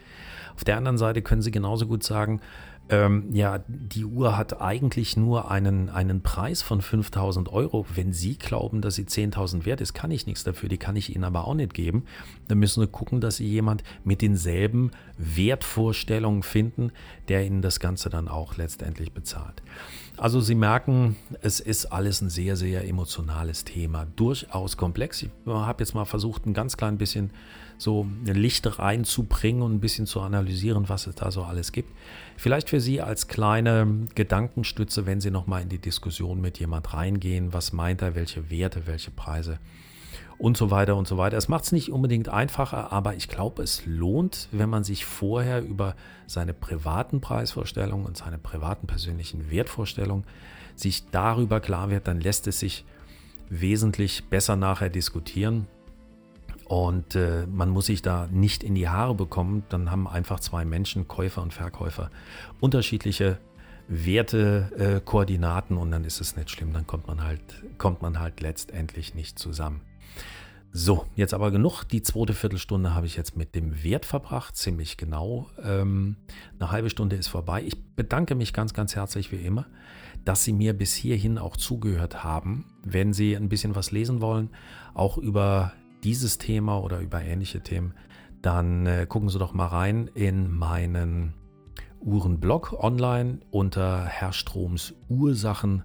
Auf 0.55 0.65
der 0.65 0.77
anderen 0.77 0.99
Seite 0.99 1.23
können 1.23 1.43
Sie 1.43 1.51
genauso 1.51 1.87
gut 1.87 2.03
sagen, 2.03 2.41
ähm, 2.91 3.35
ja, 3.35 3.61
die 3.69 4.05
Uhr 4.05 4.37
hat 4.37 4.61
eigentlich 4.63 5.17
nur 5.17 5.51
einen, 5.51 5.91
einen 5.91 6.23
Preis 6.23 6.63
von 6.63 6.81
5000 6.81 7.53
Euro. 7.53 7.85
Wenn 7.95 8.13
Sie 8.13 8.37
glauben, 8.37 8.81
dass 8.81 8.95
sie 8.95 9.05
10.000 9.05 9.67
wert 9.67 9.81
ist, 9.81 9.93
kann 9.93 10.11
ich 10.11 10.27
nichts 10.27 10.45
dafür, 10.45 10.69
die 10.69 10.79
kann 10.79 10.97
ich 10.97 11.15
Ihnen 11.15 11.25
aber 11.25 11.47
auch 11.47 11.55
nicht 11.55 11.75
geben. 11.75 12.05
Dann 12.49 12.59
müssen 12.59 12.81
wir 12.81 12.87
gucken, 12.87 13.21
dass 13.21 13.37
Sie 13.37 13.47
jemand 13.47 13.83
mit 14.05 14.23
denselben 14.23 14.91
Wertvorstellungen 15.19 16.43
finden, 16.43 16.93
der 17.29 17.45
Ihnen 17.45 17.61
das 17.61 17.79
Ganze 17.79 18.09
dann 18.09 18.27
auch 18.29 18.57
letztendlich 18.57 19.13
bezahlt. 19.13 19.63
Also 20.17 20.41
Sie 20.41 20.55
merken, 20.55 21.17
es 21.43 21.61
ist 21.61 21.87
alles 21.87 22.23
ein 22.23 22.31
sehr, 22.31 22.57
sehr 22.57 22.89
emotionales 22.89 23.65
Thema, 23.65 24.07
durchaus 24.17 24.77
komplex. 24.77 25.23
Ich 25.23 25.31
habe 25.47 25.83
jetzt 25.83 25.95
mal 25.95 26.07
versucht, 26.07 26.47
ein 26.47 26.55
ganz 26.55 26.77
klein 26.77 26.97
bisschen 26.97 27.31
so 27.79 28.07
Licht 28.25 28.79
reinzubringen 28.79 29.63
und 29.63 29.75
ein 29.75 29.81
bisschen 29.81 30.07
zu 30.07 30.21
analysieren, 30.21 30.89
was 30.89 31.07
es 31.07 31.15
da 31.15 31.31
so 31.31 31.45
alles 31.45 31.73
gibt. 31.73 31.91
Vielleicht 32.37 32.69
für 32.69 32.81
Sie 32.81 33.01
als 33.01 33.29
kleine 33.29 34.07
Gedankenstütze, 34.15 35.07
wenn 35.07 35.21
Sie 35.21 35.31
nochmal 35.31 35.63
in 35.63 35.69
die 35.69 35.79
Diskussion 35.79 36.41
mit 36.41 36.59
jemand 36.59 36.93
reingehen, 36.93 37.53
was 37.53 37.73
meint 37.73 38.03
er, 38.03 38.15
welche 38.17 38.51
Werte, 38.51 38.87
welche 38.87 39.13
Preise 39.13 39.61
und 40.39 40.57
so 40.57 40.71
weiter 40.71 40.97
und 40.97 41.07
so 41.07 41.19
weiter. 41.19 41.37
Es 41.37 41.49
macht 41.49 41.65
es 41.65 41.73
nicht 41.73 41.91
unbedingt 41.91 42.29
einfacher, 42.29 42.93
aber 42.93 43.15
ich 43.15 43.29
glaube, 43.29 43.63
es 43.63 43.87
lohnt, 43.87 44.49
wenn 44.51 44.69
man 44.69 44.85
sich 44.85 45.05
vorher 45.05 45.63
über 45.63 45.95
seine 46.27 46.55
privaten 46.55 47.21
Preisvorstellungen 47.21 48.07
und 48.07 48.17
seine 48.17 48.39
privaten 48.39 48.87
persönlichen 48.87 49.51
Wertvorstellungen 49.51 50.25
sich 50.75 51.11
darüber 51.11 51.61
klar 51.61 51.91
wird, 51.91 52.07
dann 52.07 52.21
lässt 52.21 52.47
es 52.47 52.61
sich 52.61 52.85
wesentlich 53.49 54.25
besser 54.27 54.57
nachher 54.57 54.91
diskutieren 54.91 55.67
und 56.69 57.15
äh, 57.15 57.47
man 57.47 57.71
muss 57.71 57.87
sich 57.87 58.03
da 58.03 58.29
nicht 58.31 58.63
in 58.63 58.75
die 58.75 58.89
Haare 58.89 59.15
bekommen. 59.15 59.65
Dann 59.71 59.91
haben 59.91 60.07
einfach 60.07 60.39
zwei 60.39 60.67
Menschen, 60.67 61.09
Käufer 61.09 61.43
und 61.43 61.55
Verkäufer, 61.55 62.11
unterschiedliche 62.61 63.39
Werte, 63.89 64.71
äh, 64.77 65.01
Koordinaten 65.03 65.79
und 65.79 65.91
dann 65.91 66.05
ist 66.05 66.21
es 66.21 66.37
nicht 66.37 66.51
schlimm. 66.51 66.75
Dann 66.75 66.87
kommt 66.87 67.07
man 67.07 67.25
halt, 67.25 67.41
kommt 67.79 68.03
man 68.03 68.21
halt 68.21 68.43
letztendlich 68.43 69.15
nicht 69.15 69.39
zusammen. 69.39 69.81
So, 70.71 71.07
jetzt 71.17 71.33
aber 71.33 71.51
genug. 71.51 71.85
Die 71.85 72.03
zweite 72.03 72.35
Viertelstunde 72.35 72.95
habe 72.95 73.07
ich 73.07 73.17
jetzt 73.17 73.35
mit 73.35 73.55
dem 73.55 73.83
Wert 73.83 74.05
verbracht, 74.05 74.55
ziemlich 74.55 74.99
genau. 74.99 75.49
Ähm, 75.63 76.17
eine 76.61 76.71
halbe 76.71 76.91
Stunde 76.91 77.17
ist 77.17 77.29
vorbei. 77.29 77.63
Ich 77.67 77.83
bedanke 77.97 78.35
mich 78.35 78.53
ganz, 78.53 78.75
ganz 78.75 78.95
herzlich 78.95 79.33
wie 79.33 79.37
immer, 79.37 79.65
dass 80.27 80.45
Sie 80.45 80.53
mir 80.53 80.75
bis 80.75 80.95
hierhin 80.95 81.39
auch 81.39 81.57
zugehört 81.57 82.23
haben. 82.23 82.67
Wenn 82.85 83.15
Sie 83.15 83.35
ein 83.35 83.49
bisschen 83.49 83.75
was 83.75 83.91
lesen 83.91 84.21
wollen, 84.21 84.51
auch 84.93 85.17
über 85.17 85.73
dieses 86.05 86.39
Thema 86.39 86.79
oder 86.79 87.01
über 87.01 87.23
ähnliche 87.23 87.61
Themen, 87.61 87.95
dann 88.43 88.87
äh, 88.87 89.07
gucken 89.09 89.29
Sie 89.29 89.39
doch 89.39 89.53
mal 89.53 89.67
rein 89.67 90.11
in 90.15 90.51
meinen 90.51 91.35
Uhrenblog 92.01 92.77
online 92.79 93.41
unter 93.51 94.05
Herrstroms 94.05 94.95
Ursachen 95.09 95.83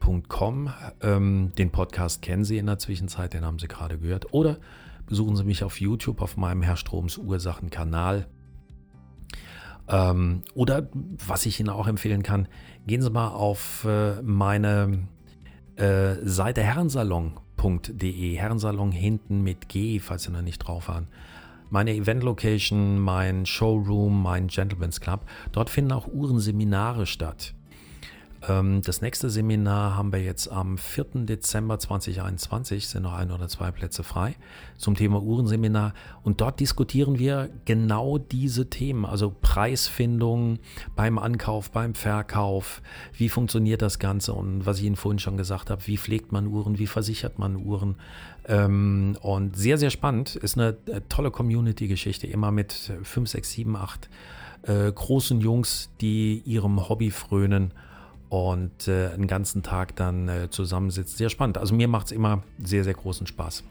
www.uhrenseminar.com. 0.00 0.70
Ähm, 1.02 1.52
den 1.56 1.70
Podcast 1.70 2.22
kennen 2.22 2.44
Sie 2.44 2.58
in 2.58 2.66
der 2.66 2.78
Zwischenzeit, 2.78 3.34
den 3.34 3.44
haben 3.44 3.58
Sie 3.58 3.68
gerade 3.68 3.98
gehört. 3.98 4.32
Oder 4.32 4.58
besuchen 5.06 5.36
Sie 5.36 5.44
mich 5.44 5.64
auf 5.64 5.80
YouTube 5.80 6.22
auf 6.22 6.36
meinem 6.36 6.62
Herr 6.62 6.76
Stroms 6.76 7.18
Ursachenkanal. 7.18 8.26
Ähm, 9.88 10.42
oder 10.54 10.88
was 11.26 11.46
ich 11.46 11.60
Ihnen 11.60 11.70
auch 11.70 11.86
empfehlen 11.86 12.22
kann, 12.22 12.48
gehen 12.86 13.02
Sie 13.02 13.10
mal 13.10 13.28
auf 13.28 13.84
äh, 13.84 14.20
meine 14.22 15.08
äh, 15.78 16.16
Seite 16.22 16.62
herrensalon.de. 16.62 18.36
Herrensalon 18.36 18.92
hinten 18.92 19.42
mit 19.42 19.68
G, 19.68 19.98
falls 20.00 20.24
Sie 20.24 20.30
noch 20.30 20.42
nicht 20.42 20.58
drauf 20.58 20.88
waren 20.88 21.08
meine 21.70 21.94
Event-Location, 21.94 22.98
mein 22.98 23.46
Showroom, 23.46 24.22
mein 24.22 24.48
Gentleman's 24.48 25.00
Club. 25.00 25.20
Dort 25.52 25.70
finden 25.70 25.92
auch 25.92 26.06
Uhrenseminare 26.06 27.06
statt. 27.06 27.54
Ähm, 28.46 28.82
das 28.82 29.00
nächste 29.00 29.30
Seminar 29.30 29.96
haben 29.96 30.12
wir 30.12 30.22
jetzt 30.22 30.50
am 30.50 30.78
4. 30.78 31.24
Dezember 31.24 31.78
2021, 31.78 32.88
sind 32.88 33.02
noch 33.02 33.14
ein 33.14 33.30
oder 33.30 33.48
zwei 33.48 33.70
Plätze 33.70 34.04
frei, 34.04 34.36
zum 34.76 34.94
Thema 34.94 35.20
Uhrenseminar. 35.22 35.94
Und 36.22 36.40
dort 36.40 36.60
diskutieren 36.60 37.18
wir 37.18 37.50
genau 37.64 38.18
diese 38.18 38.70
Themen, 38.70 39.04
also 39.04 39.34
Preisfindung 39.40 40.58
beim 40.94 41.18
Ankauf, 41.18 41.70
beim 41.70 41.94
Verkauf, 41.94 42.80
wie 43.12 43.28
funktioniert 43.28 43.82
das 43.82 43.98
Ganze 43.98 44.32
und 44.34 44.66
was 44.66 44.78
ich 44.78 44.84
Ihnen 44.84 44.96
vorhin 44.96 45.18
schon 45.18 45.36
gesagt 45.36 45.70
habe, 45.70 45.86
wie 45.86 45.98
pflegt 45.98 46.30
man 46.30 46.46
Uhren, 46.46 46.78
wie 46.78 46.86
versichert 46.86 47.38
man 47.38 47.56
Uhren. 47.56 47.96
Ähm, 48.46 49.16
und 49.20 49.56
sehr, 49.56 49.78
sehr 49.78 49.90
spannend, 49.90 50.36
ist 50.36 50.56
eine 50.56 50.76
äh, 50.86 51.00
tolle 51.08 51.30
Community-Geschichte, 51.30 52.26
immer 52.26 52.52
mit 52.52 52.92
5, 53.02 53.28
6, 53.28 53.50
7, 53.50 53.76
8 53.76 54.08
großen 54.66 55.40
Jungs, 55.40 55.88
die 56.00 56.42
ihrem 56.44 56.88
Hobby 56.88 57.12
frönen 57.12 57.72
und 58.28 58.88
äh, 58.88 59.08
einen 59.08 59.26
ganzen 59.26 59.62
Tag 59.62 59.96
dann 59.96 60.28
äh, 60.28 60.50
zusammensitzt. 60.50 61.16
Sehr 61.16 61.30
spannend. 61.30 61.58
Also 61.58 61.74
mir 61.74 61.88
macht 61.88 62.06
es 62.06 62.12
immer 62.12 62.42
sehr, 62.62 62.84
sehr 62.84 62.94
großen 62.94 63.26
Spaß. 63.26 63.64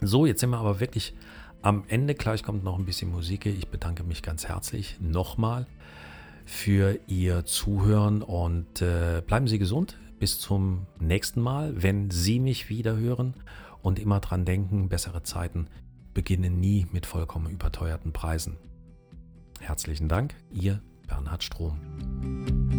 So, 0.00 0.26
jetzt 0.26 0.40
sind 0.40 0.50
wir 0.50 0.58
aber 0.58 0.80
wirklich 0.80 1.14
am 1.62 1.84
Ende. 1.88 2.14
Gleich 2.14 2.42
kommt 2.42 2.64
noch 2.64 2.78
ein 2.78 2.84
bisschen 2.84 3.10
Musik. 3.10 3.46
Ich 3.46 3.68
bedanke 3.68 4.04
mich 4.04 4.22
ganz 4.22 4.46
herzlich 4.46 4.98
nochmal 5.00 5.66
für 6.44 6.98
Ihr 7.06 7.44
Zuhören 7.44 8.22
und 8.22 8.82
äh, 8.82 9.22
bleiben 9.26 9.46
Sie 9.46 9.58
gesund. 9.58 9.96
Bis 10.18 10.38
zum 10.38 10.86
nächsten 11.00 11.40
Mal, 11.40 11.82
wenn 11.82 12.10
Sie 12.10 12.38
mich 12.38 12.68
wieder 12.68 12.96
hören 12.96 13.34
und 13.82 13.98
immer 13.98 14.20
dran 14.20 14.44
denken, 14.44 14.88
bessere 14.88 15.22
Zeiten 15.22 15.66
beginnen 16.14 16.60
nie 16.60 16.86
mit 16.92 17.06
vollkommen 17.06 17.50
überteuerten 17.50 18.12
Preisen. 18.12 18.56
Herzlichen 19.60 20.08
Dank, 20.08 20.34
Ihr 20.52 20.80
Bernhard 21.06 21.42
Strom. 21.42 22.71